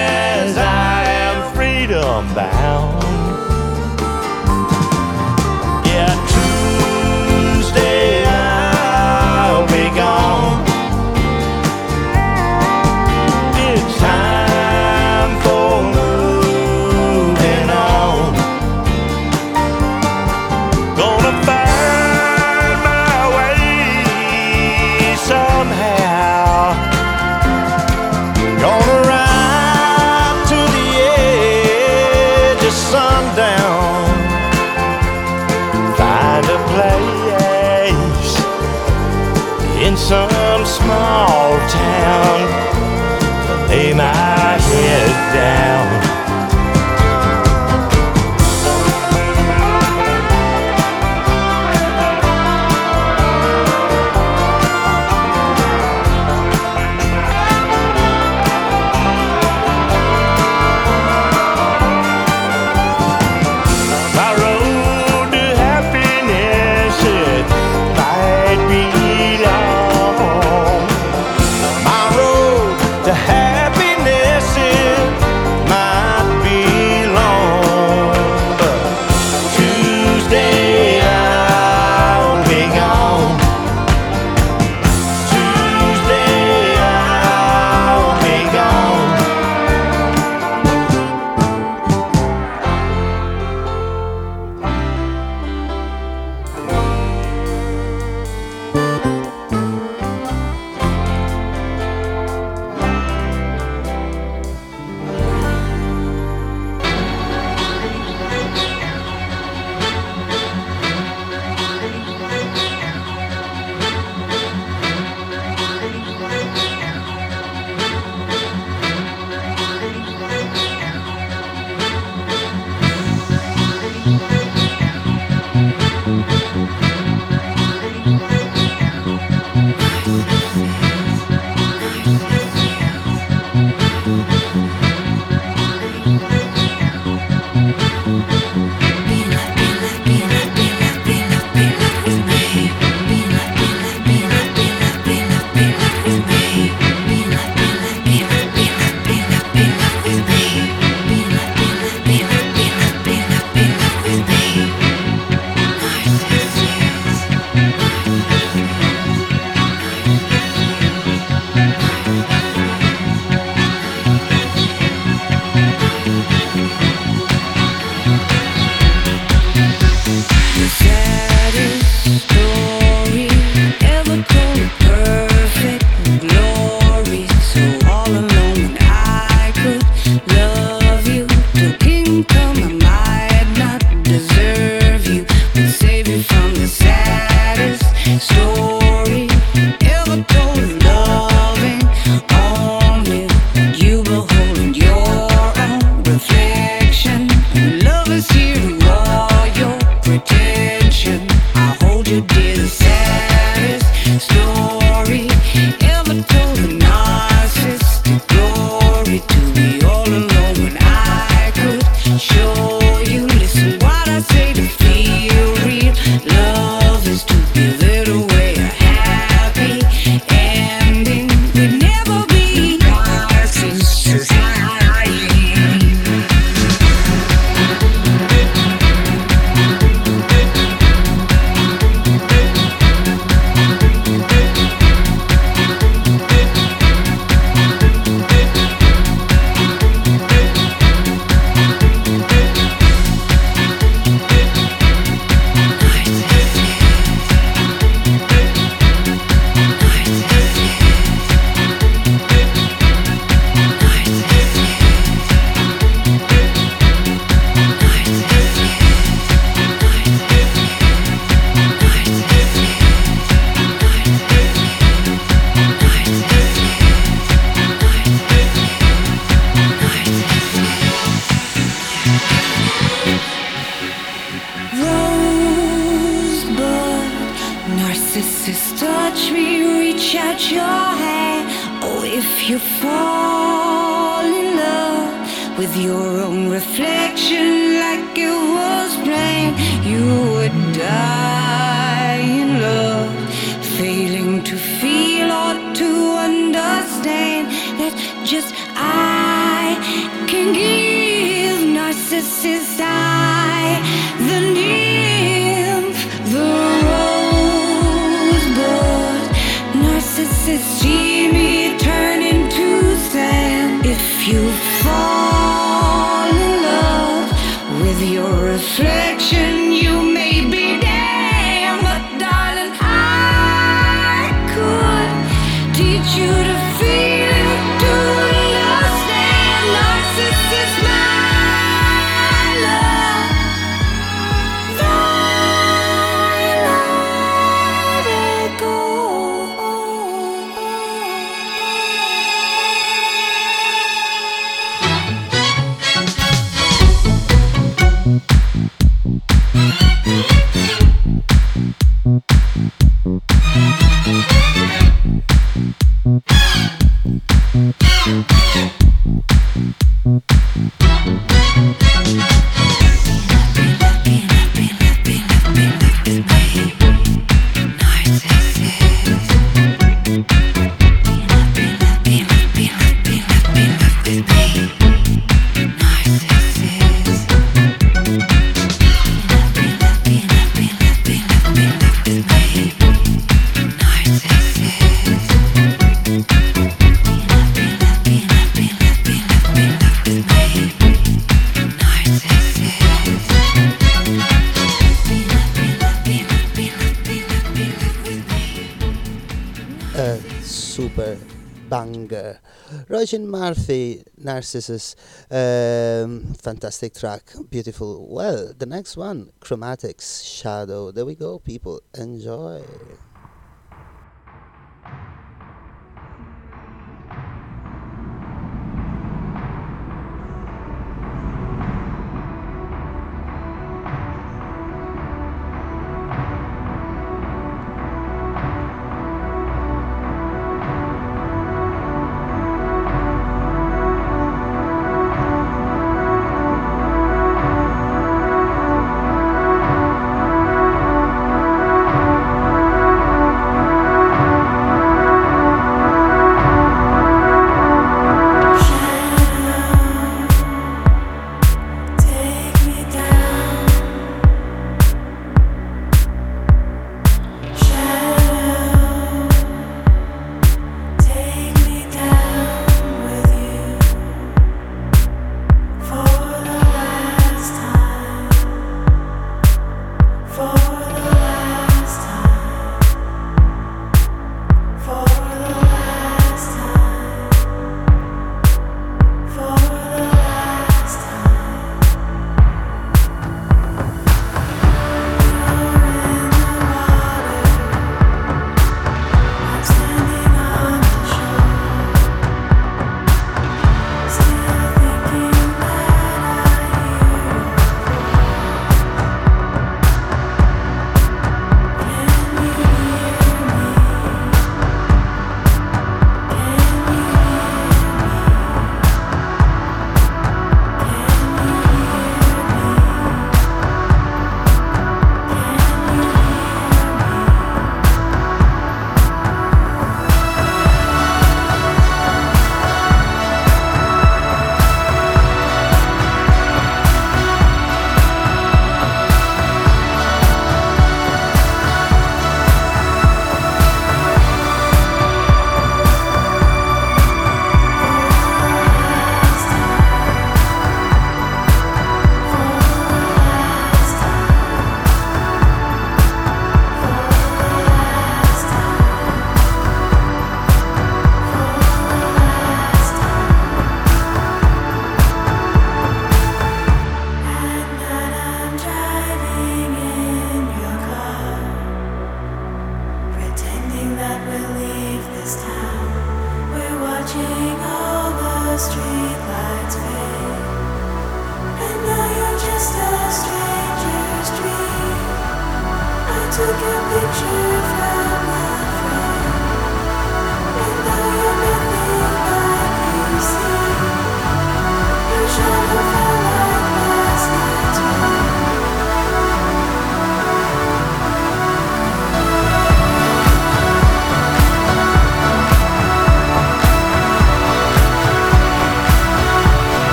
Narcissus, 404.35 404.97
um, 405.31 406.33
fantastic 406.33 406.93
track, 406.93 407.23
beautiful. 407.49 408.05
Well, 408.13 408.51
the 408.57 408.65
next 408.65 408.97
one, 408.97 409.31
Chromatics, 409.39 410.25
Shadow. 410.25 410.91
There 410.91 411.05
we 411.05 411.15
go, 411.15 411.39
people. 411.39 411.81
Enjoy. 411.97 412.61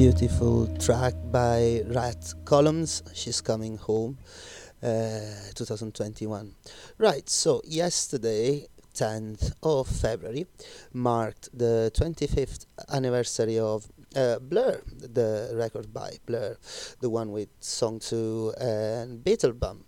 Beautiful 0.00 0.66
track 0.78 1.12
by 1.30 1.82
Rat 1.88 2.32
Columns. 2.46 3.02
She's 3.12 3.42
coming 3.42 3.76
home. 3.76 4.16
Uh, 4.82 5.20
2021. 5.54 6.54
Right, 6.96 7.28
so 7.28 7.60
yesterday, 7.66 8.66
10th 8.94 9.52
of 9.62 9.86
February, 9.86 10.46
marked 10.94 11.50
the 11.52 11.92
25th 11.94 12.64
anniversary 12.90 13.58
of 13.58 13.92
uh, 14.16 14.38
Blur, 14.38 14.80
the 14.86 15.50
record 15.52 15.92
by 15.92 16.12
Blur, 16.24 16.56
the 17.00 17.10
one 17.10 17.30
with 17.30 17.50
Song 17.60 17.98
2 17.98 18.54
and 18.58 19.22
Beetlebum. 19.22 19.82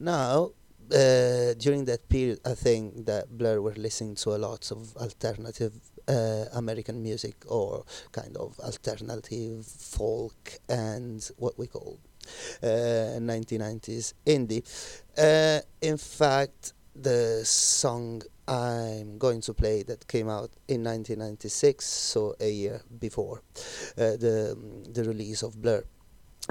Now, 0.00 0.50
uh, 0.92 1.54
during 1.56 1.84
that 1.84 2.08
period, 2.08 2.40
I 2.44 2.54
think 2.54 3.06
that 3.06 3.38
Blur 3.38 3.60
were 3.60 3.74
listening 3.76 4.16
to 4.16 4.30
a 4.30 4.38
lot 4.38 4.72
of 4.72 4.96
alternative 4.96 5.78
American 6.08 7.02
music 7.02 7.34
or 7.48 7.84
kind 8.12 8.36
of 8.36 8.58
alternative 8.60 9.66
folk 9.66 10.52
and 10.68 11.30
what 11.36 11.58
we 11.58 11.66
call 11.66 11.98
uh, 12.62 13.18
1990s 13.20 14.14
indie. 14.26 14.62
Uh, 15.18 15.60
in 15.80 15.96
fact, 15.96 16.72
the 16.94 17.42
song 17.44 18.22
I'm 18.48 19.18
going 19.18 19.40
to 19.42 19.54
play 19.54 19.82
that 19.84 20.06
came 20.06 20.28
out 20.28 20.50
in 20.68 20.84
1996, 20.84 21.84
so 21.84 22.36
a 22.40 22.48
year 22.48 22.82
before 23.00 23.42
uh, 23.98 24.16
the 24.16 24.56
the 24.92 25.04
release 25.04 25.42
of 25.42 25.60
Blur, 25.60 25.82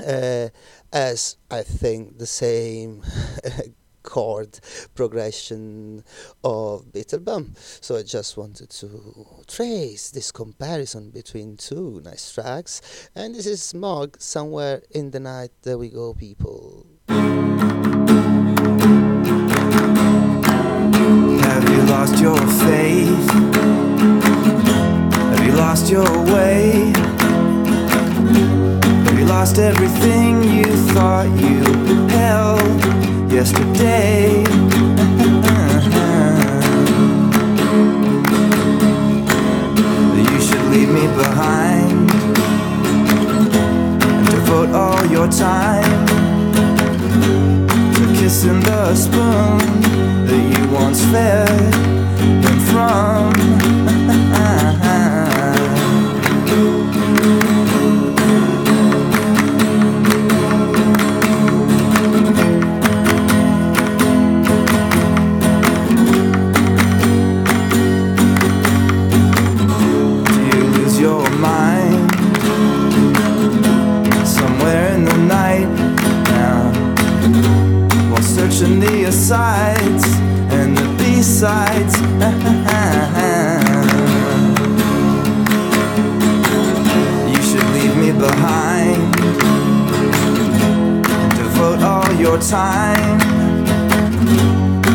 uh, 0.05 0.49
as 0.91 1.37
I 1.49 1.63
think 1.63 2.17
the 2.17 2.27
same 2.27 3.01
chord 4.05 4.59
progression 4.93 6.03
of 6.43 6.85
Beetlebum. 6.93 7.57
So 7.81 7.97
I 7.97 8.03
just 8.03 8.37
wanted 8.37 8.69
to 8.69 9.43
trace 9.47 10.11
this 10.11 10.31
comparison 10.31 11.09
between 11.09 11.57
two 11.57 12.01
nice 12.05 12.33
tracks, 12.33 13.09
and 13.13 13.35
this 13.35 13.45
is 13.45 13.61
Smog, 13.61 14.21
Somewhere 14.21 14.83
in 14.91 15.11
the 15.11 15.19
Night. 15.19 15.51
There 15.63 15.77
we 15.77 15.89
go, 15.89 16.13
people. 16.13 16.85
Have 21.47 21.69
you 21.69 21.81
lost 21.83 22.05
lost 22.05 22.21
your 22.21 22.37
faith? 22.37 23.29
Have 25.31 25.43
you 25.43 25.53
lost 25.53 25.89
your 25.89 26.11
way? 26.25 26.93
Have 29.05 29.17
you 29.17 29.25
lost 29.25 29.57
everything 29.57 30.43
you 30.43 30.65
thought 30.93 31.29
you 31.41 31.63
held 32.09 33.04
yesterday? 33.35 34.43
Uh-huh. 35.67 36.15
You 40.15 40.39
should 40.39 40.65
leave 40.71 40.89
me 40.89 41.05
behind 41.17 42.09
and 44.03 44.25
devote 44.27 44.69
all 44.69 45.05
your 45.07 45.27
time 45.27 46.05
to 47.95 48.03
kissing 48.17 48.61
the 48.61 48.95
spoon 48.95 49.59
that 50.27 50.57
you 50.57 50.63
once 50.73 51.01
fed 51.11 51.73
him 52.45 52.59
from. 52.71 53.94
Searching 78.65 78.79
the 78.79 79.03
asides 79.05 80.05
and 80.53 80.77
the 80.77 80.85
B-sides. 80.97 81.97
you 87.29 87.41
should 87.43 87.67
leave 87.73 87.95
me 87.97 88.11
behind 88.11 89.13
devote 91.37 91.81
all 91.81 92.13
your 92.13 92.37
time 92.39 93.19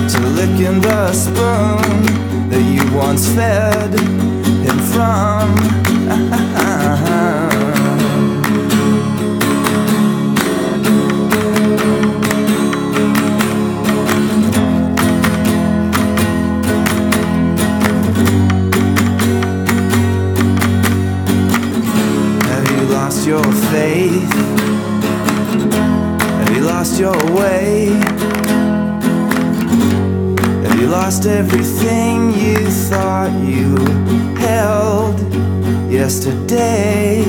to 0.08 0.20
licking 0.20 0.80
the 0.80 1.12
spoon 1.12 2.06
that 2.48 2.62
you 2.62 2.84
once 2.96 3.28
fed 3.34 3.92
him 4.64 4.78
from. 4.92 5.48
your 23.30 23.52
faith? 23.70 24.32
Have 26.38 26.50
you 26.52 26.62
lost 26.62 26.98
your 26.98 27.16
way? 27.32 27.90
Have 30.64 30.80
you 30.80 30.88
lost 30.88 31.26
everything 31.26 32.32
you 32.32 32.58
thought 32.88 33.30
you 33.44 33.76
held 34.34 35.20
yesterday? 35.88 37.22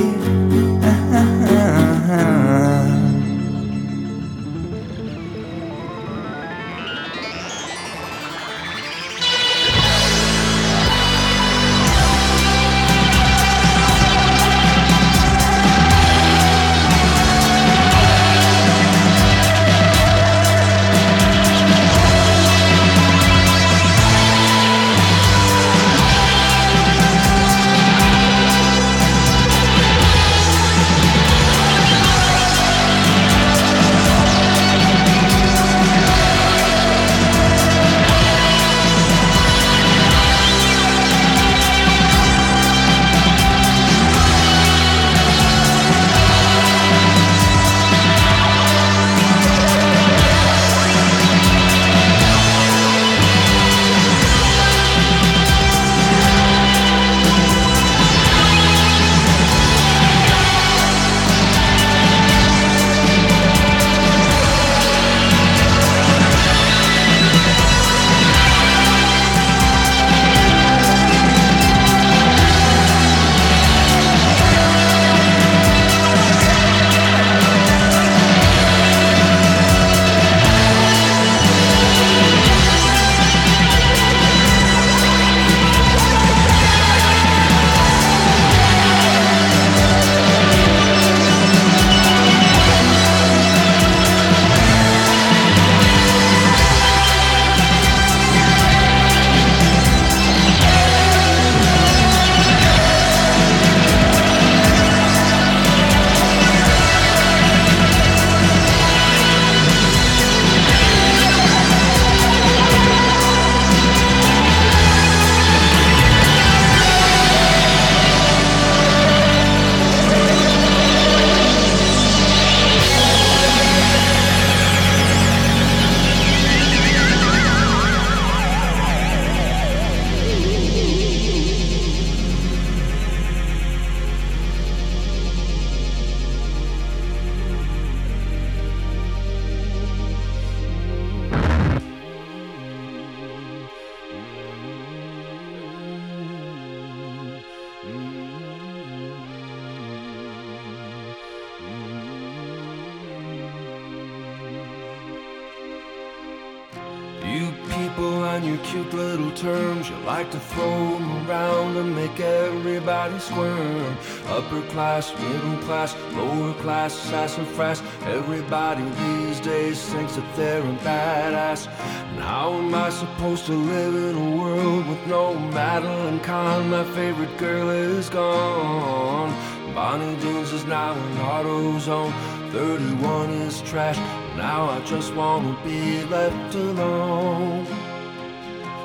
And 158.36 158.46
your 158.46 158.58
cute 158.60 158.94
little 158.94 159.32
terms, 159.32 159.90
you 159.90 159.96
like 160.06 160.32
to 160.32 160.40
throw 160.40 160.98
them 160.98 161.30
around 161.30 161.76
and 161.76 161.94
make 161.94 162.18
everybody 162.20 163.20
squirm. 163.20 163.98
Upper 164.28 164.62
class, 164.74 165.14
middle 165.20 165.58
class, 165.66 165.96
lower 166.14 166.54
class, 166.56 166.94
sassafras. 166.94 167.84
Everybody 168.04 168.84
these 169.04 169.40
days 169.42 169.84
thinks 169.92 170.16
that 170.16 170.36
they're 170.36 170.62
a 170.62 170.76
badass. 170.78 171.68
And 171.68 172.20
how 172.20 172.54
am 172.54 172.74
I 172.74 172.90
supposed 172.90 173.46
to 173.48 173.54
live 173.54 173.96
in 173.96 174.16
a 174.16 174.38
world 174.38 174.88
with 174.88 175.06
no 175.08 175.38
Madeline 175.60 176.22
Kahn? 176.22 176.70
My 176.70 176.86
favorite 176.96 177.38
girl 177.38 177.70
is 177.70 178.10
gone. 178.10 179.32
Bonnie 179.74 180.20
Jeans 180.22 180.54
is 180.54 180.66
now 180.66 180.94
in 180.94 181.16
AutoZone. 181.18 182.14
31 182.52 183.30
is 183.30 183.62
trash. 183.62 183.98
Now 184.38 184.70
I 184.70 184.80
just 184.86 185.14
wanna 185.16 185.58
be 185.64 186.04
left 186.06 186.56
alone. 186.56 187.81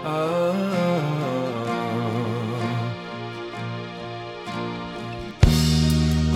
Ah. 0.08 0.52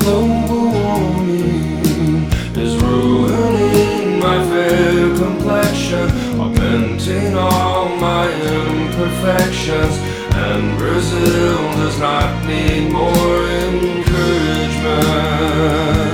Global 0.01 0.73
warming 0.73 2.27
is 2.57 2.75
ruining 2.83 4.19
my 4.19 4.45
fair 4.51 5.17
complexion, 5.17 6.11
augmenting 6.41 7.37
all 7.37 7.89
my 7.91 8.27
imperfections. 8.59 9.95
And 10.35 10.77
Brazil 10.77 11.57
does 11.79 11.97
not 12.01 12.45
need 12.49 12.91
more 12.91 13.47
encouragement. 13.69 16.10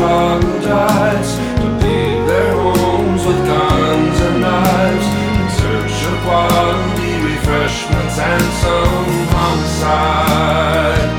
To 0.00 1.68
their 2.26 2.52
homes 2.54 3.26
with 3.26 3.36
guns 3.44 4.20
and 4.20 4.40
knives 4.40 5.06
in 5.24 5.50
search 5.60 5.96
of 6.10 6.16
quality 6.22 7.12
refreshments 7.30 8.18
and 8.18 8.42
some 8.62 9.26
homicide. 9.36 11.10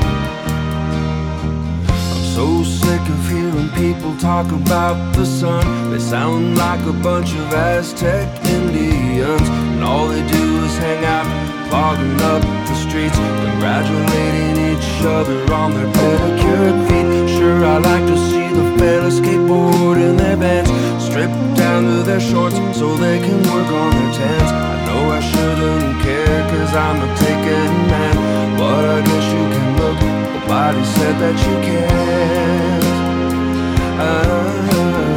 I'm 2.10 2.24
so 2.34 2.64
sick 2.64 3.00
of 3.00 3.28
hearing 3.28 3.70
people 3.70 4.16
talk 4.16 4.50
about 4.50 5.14
the 5.14 5.26
sun. 5.26 5.92
They 5.92 6.00
sound 6.00 6.58
like 6.58 6.80
a 6.80 6.92
bunch 6.92 7.32
of 7.34 7.52
Aztec 7.52 8.26
Indians, 8.46 9.48
and 9.48 9.84
all 9.84 10.08
they 10.08 10.26
do 10.26 10.64
is 10.64 10.76
hang 10.78 11.04
out, 11.04 11.26
clogging 11.70 12.20
up 12.22 12.61
streets, 12.92 13.16
congratulating 13.16 14.56
each 14.70 14.90
other 15.00 15.40
on 15.50 15.72
their 15.72 15.90
pedicured 15.96 16.76
feet. 16.88 17.08
Sure, 17.36 17.64
I 17.64 17.78
like 17.78 18.06
to 18.06 18.16
see 18.28 18.48
the 18.52 18.66
fellas 18.76 19.18
skateboard 19.18 19.96
in 19.96 20.14
their 20.18 20.36
bands, 20.36 20.70
stripped 21.02 21.40
down 21.56 21.84
to 21.84 22.02
their 22.02 22.20
shorts 22.20 22.56
so 22.78 22.94
they 22.96 23.18
can 23.18 23.40
work 23.52 23.70
on 23.82 23.90
their 23.96 24.12
tans. 24.18 24.50
I 24.68 24.74
know 24.86 25.02
I 25.18 25.20
shouldn't 25.30 26.02
care, 26.04 26.40
cause 26.52 26.72
I'm 26.86 26.98
a 27.06 27.08
taken 27.24 27.70
man, 27.92 28.58
but 28.58 28.84
I 28.96 28.98
guess 29.08 29.26
you 29.36 29.44
can 29.54 29.68
look. 29.80 29.98
Nobody 30.34 30.84
said 30.96 31.16
that 31.22 31.36
you 31.46 31.56
can't. 31.68 32.84
Ah. 34.04 35.11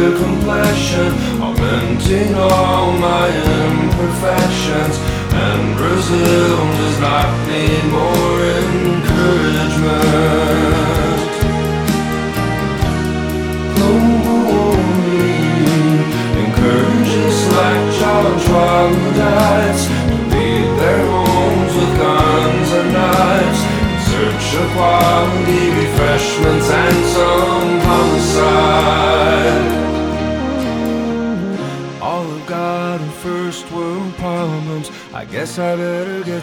Fair 0.00 0.16
complexion, 0.16 1.12
augmenting 1.42 2.34
all 2.34 2.92
my 2.92 3.28
imperfections. 3.28 4.96
And 5.32 5.76
Brazil 5.76 6.56
does 6.80 7.00
not 7.00 7.28
need 7.48 7.84
more 7.92 8.40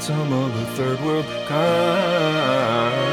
some 0.08 0.32
of 0.32 0.58
the 0.58 0.66
third 0.78 1.02
world 1.02 1.26
kind. 1.50 3.08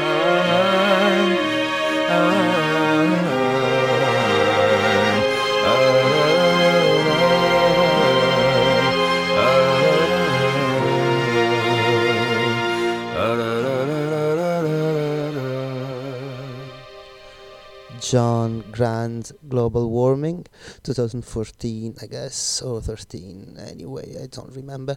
John 17.99 18.63
Grant 18.71 19.31
Global 19.49 19.89
Warming 19.89 20.45
2014 20.85 21.95
I 22.01 22.05
guess 22.05 22.61
or 22.61 22.79
13 22.79 23.57
anyway 23.59 24.15
I 24.23 24.27
don't 24.27 24.55
remember 24.55 24.95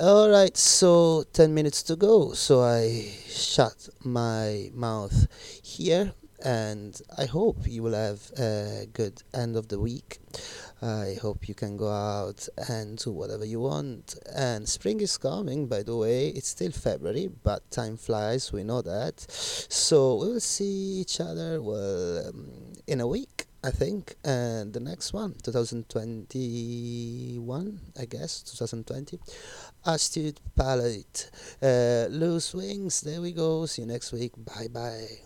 alright 0.00 0.56
so 0.56 1.24
10 1.32 1.54
minutes 1.54 1.82
to 1.84 1.96
go 1.96 2.32
so 2.32 2.60
I 2.60 3.08
shut 3.28 3.88
my 4.04 4.70
mouth 4.74 5.28
here 5.62 6.12
and 6.44 7.00
I 7.16 7.26
hope 7.26 7.58
you 7.66 7.84
will 7.84 7.94
have 7.94 8.20
a 8.36 8.88
good 8.92 9.22
end 9.32 9.56
of 9.56 9.68
the 9.68 9.78
week 9.78 10.18
I 10.82 11.16
hope 11.22 11.48
you 11.48 11.54
can 11.54 11.76
go 11.76 11.88
out 11.88 12.48
and 12.68 12.98
do 12.98 13.12
whatever 13.12 13.44
you 13.44 13.60
want. 13.60 14.16
And 14.34 14.68
spring 14.68 15.00
is 15.00 15.16
coming, 15.16 15.68
by 15.68 15.84
the 15.84 15.96
way. 15.96 16.30
It's 16.30 16.48
still 16.48 16.72
February, 16.72 17.30
but 17.44 17.70
time 17.70 17.96
flies, 17.96 18.52
we 18.52 18.64
know 18.64 18.82
that. 18.82 19.20
So 19.30 20.16
we 20.16 20.32
will 20.32 20.40
see 20.40 21.00
each 21.02 21.20
other, 21.20 21.62
well, 21.62 22.26
um, 22.26 22.72
in 22.88 23.00
a 23.00 23.06
week, 23.06 23.46
I 23.64 23.70
think. 23.70 24.16
And 24.24 24.72
the 24.72 24.80
next 24.80 25.12
one, 25.12 25.34
2021, 25.42 27.80
I 27.98 28.04
guess, 28.06 28.42
2020. 28.42 29.20
Astute 29.86 30.40
Palette. 30.56 31.30
Uh, 31.62 32.06
loose 32.10 32.54
Wings, 32.54 33.02
there 33.02 33.20
we 33.20 33.32
go. 33.32 33.66
See 33.66 33.82
you 33.82 33.88
next 33.88 34.12
week. 34.12 34.32
Bye 34.36 34.68
bye. 34.68 35.20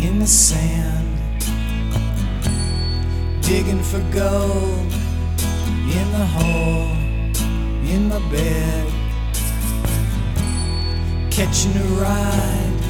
In 0.00 0.18
the 0.18 0.26
sand, 0.26 1.18
digging 3.42 3.82
for 3.82 4.00
gold 4.12 4.92
in 6.00 6.06
the 6.12 6.26
hole 6.36 6.90
in 7.94 8.08
my 8.08 8.18
bed, 8.30 8.86
catching 11.30 11.76
a 11.76 11.84
ride 12.02 12.80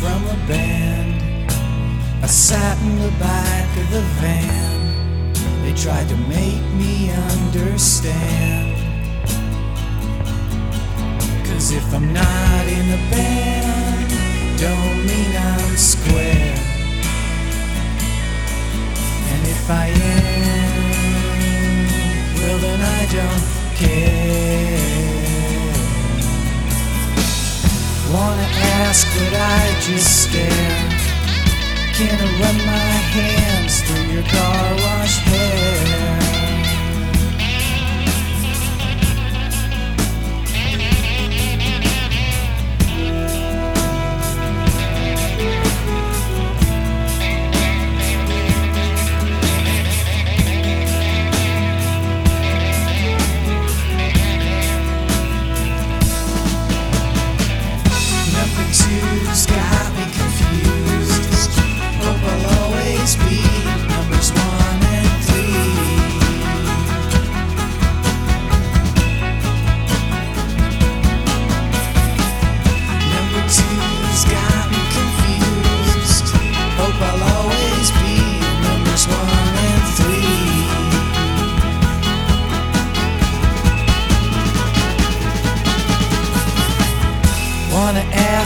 from 0.00 0.24
a 0.26 0.38
band. 0.46 1.52
I 2.22 2.26
sat 2.26 2.76
in 2.82 2.98
the 2.98 3.12
back 3.18 3.68
of 3.76 3.90
the 3.90 4.02
van. 4.20 4.68
They 5.62 5.74
tried 5.74 6.08
to 6.08 6.16
make 6.16 6.64
me 6.74 7.10
understand. 7.10 8.76
Cause 11.46 11.70
if 11.72 11.94
I'm 11.94 12.12
not 12.12 12.66
in 12.66 12.86
a 12.92 13.10
band, 13.10 13.97
don't 14.60 15.06
mean 15.06 15.36
I'm 15.36 15.76
square. 15.76 16.56
And 19.30 19.42
if 19.46 19.70
I 19.70 19.86
am, 19.86 20.74
well 22.34 22.58
then 22.58 22.80
I 22.80 23.06
don't 23.18 23.46
care. 23.76 24.98
Wanna 28.12 28.48
ask, 28.82 29.06
but 29.16 29.32
I 29.32 29.80
just 29.86 30.24
stare. 30.24 30.88
Can 31.94 32.18
I 32.18 32.28
run 32.42 32.58
my 32.66 32.92
hands 33.14 33.80
through 33.82 34.08
your 34.12 34.24
car 34.24 34.74
wash 34.74 35.18
hair? 35.18 36.27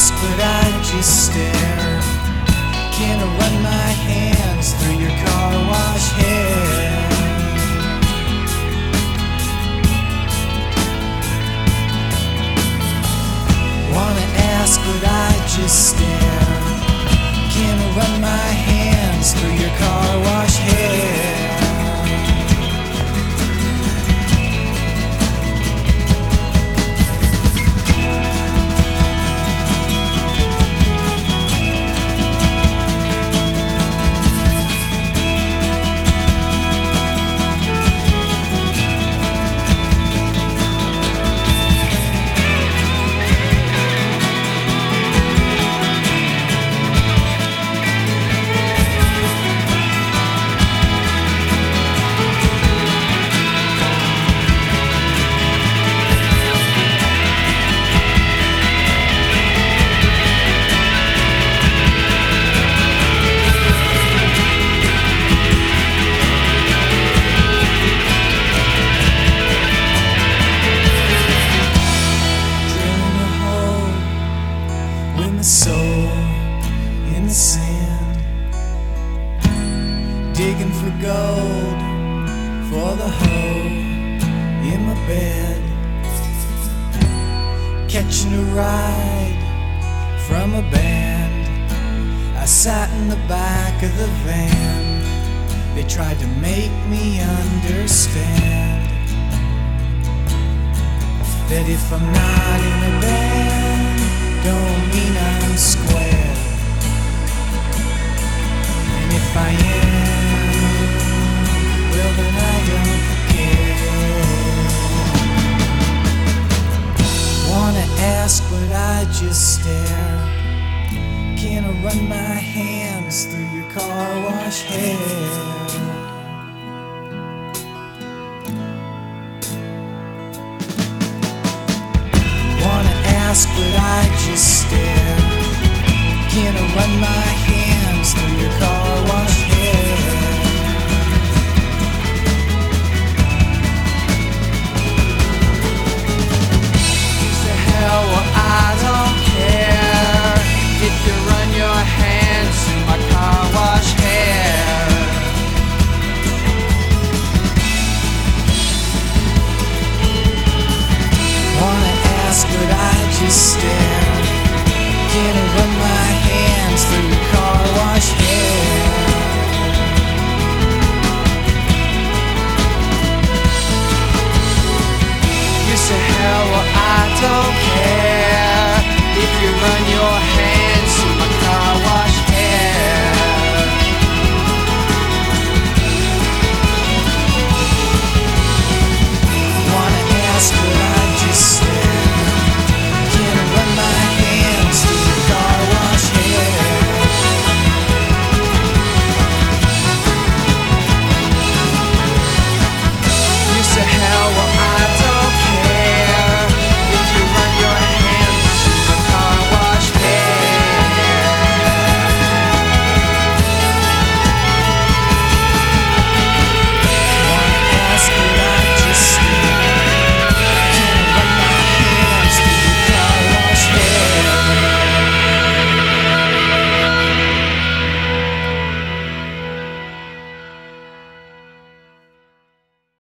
Ask, 0.03 0.15
but 0.15 0.41
I 0.41 0.83
just 0.83 1.27
stare. 1.27 2.01
Can 2.93 3.16
I 3.20 3.29
run 3.39 3.62
my 3.62 3.91
hands 4.09 4.74
through 4.74 4.99
your 4.99 5.16
car 5.24 5.53
wash 5.70 6.09
hair? 6.19 7.03
Wanna 13.95 14.27
ask, 14.59 14.81
but 14.81 15.05
I 15.07 15.31
just 15.57 15.91
stare. 15.91 16.59
Can 17.55 17.74
I 17.79 17.97
run 17.99 18.20
my 18.20 18.49
hands 18.69 19.35
through 19.35 19.55
your 19.62 19.74
car 19.79 20.19
wash 20.20 20.57
hair? 20.57 21.22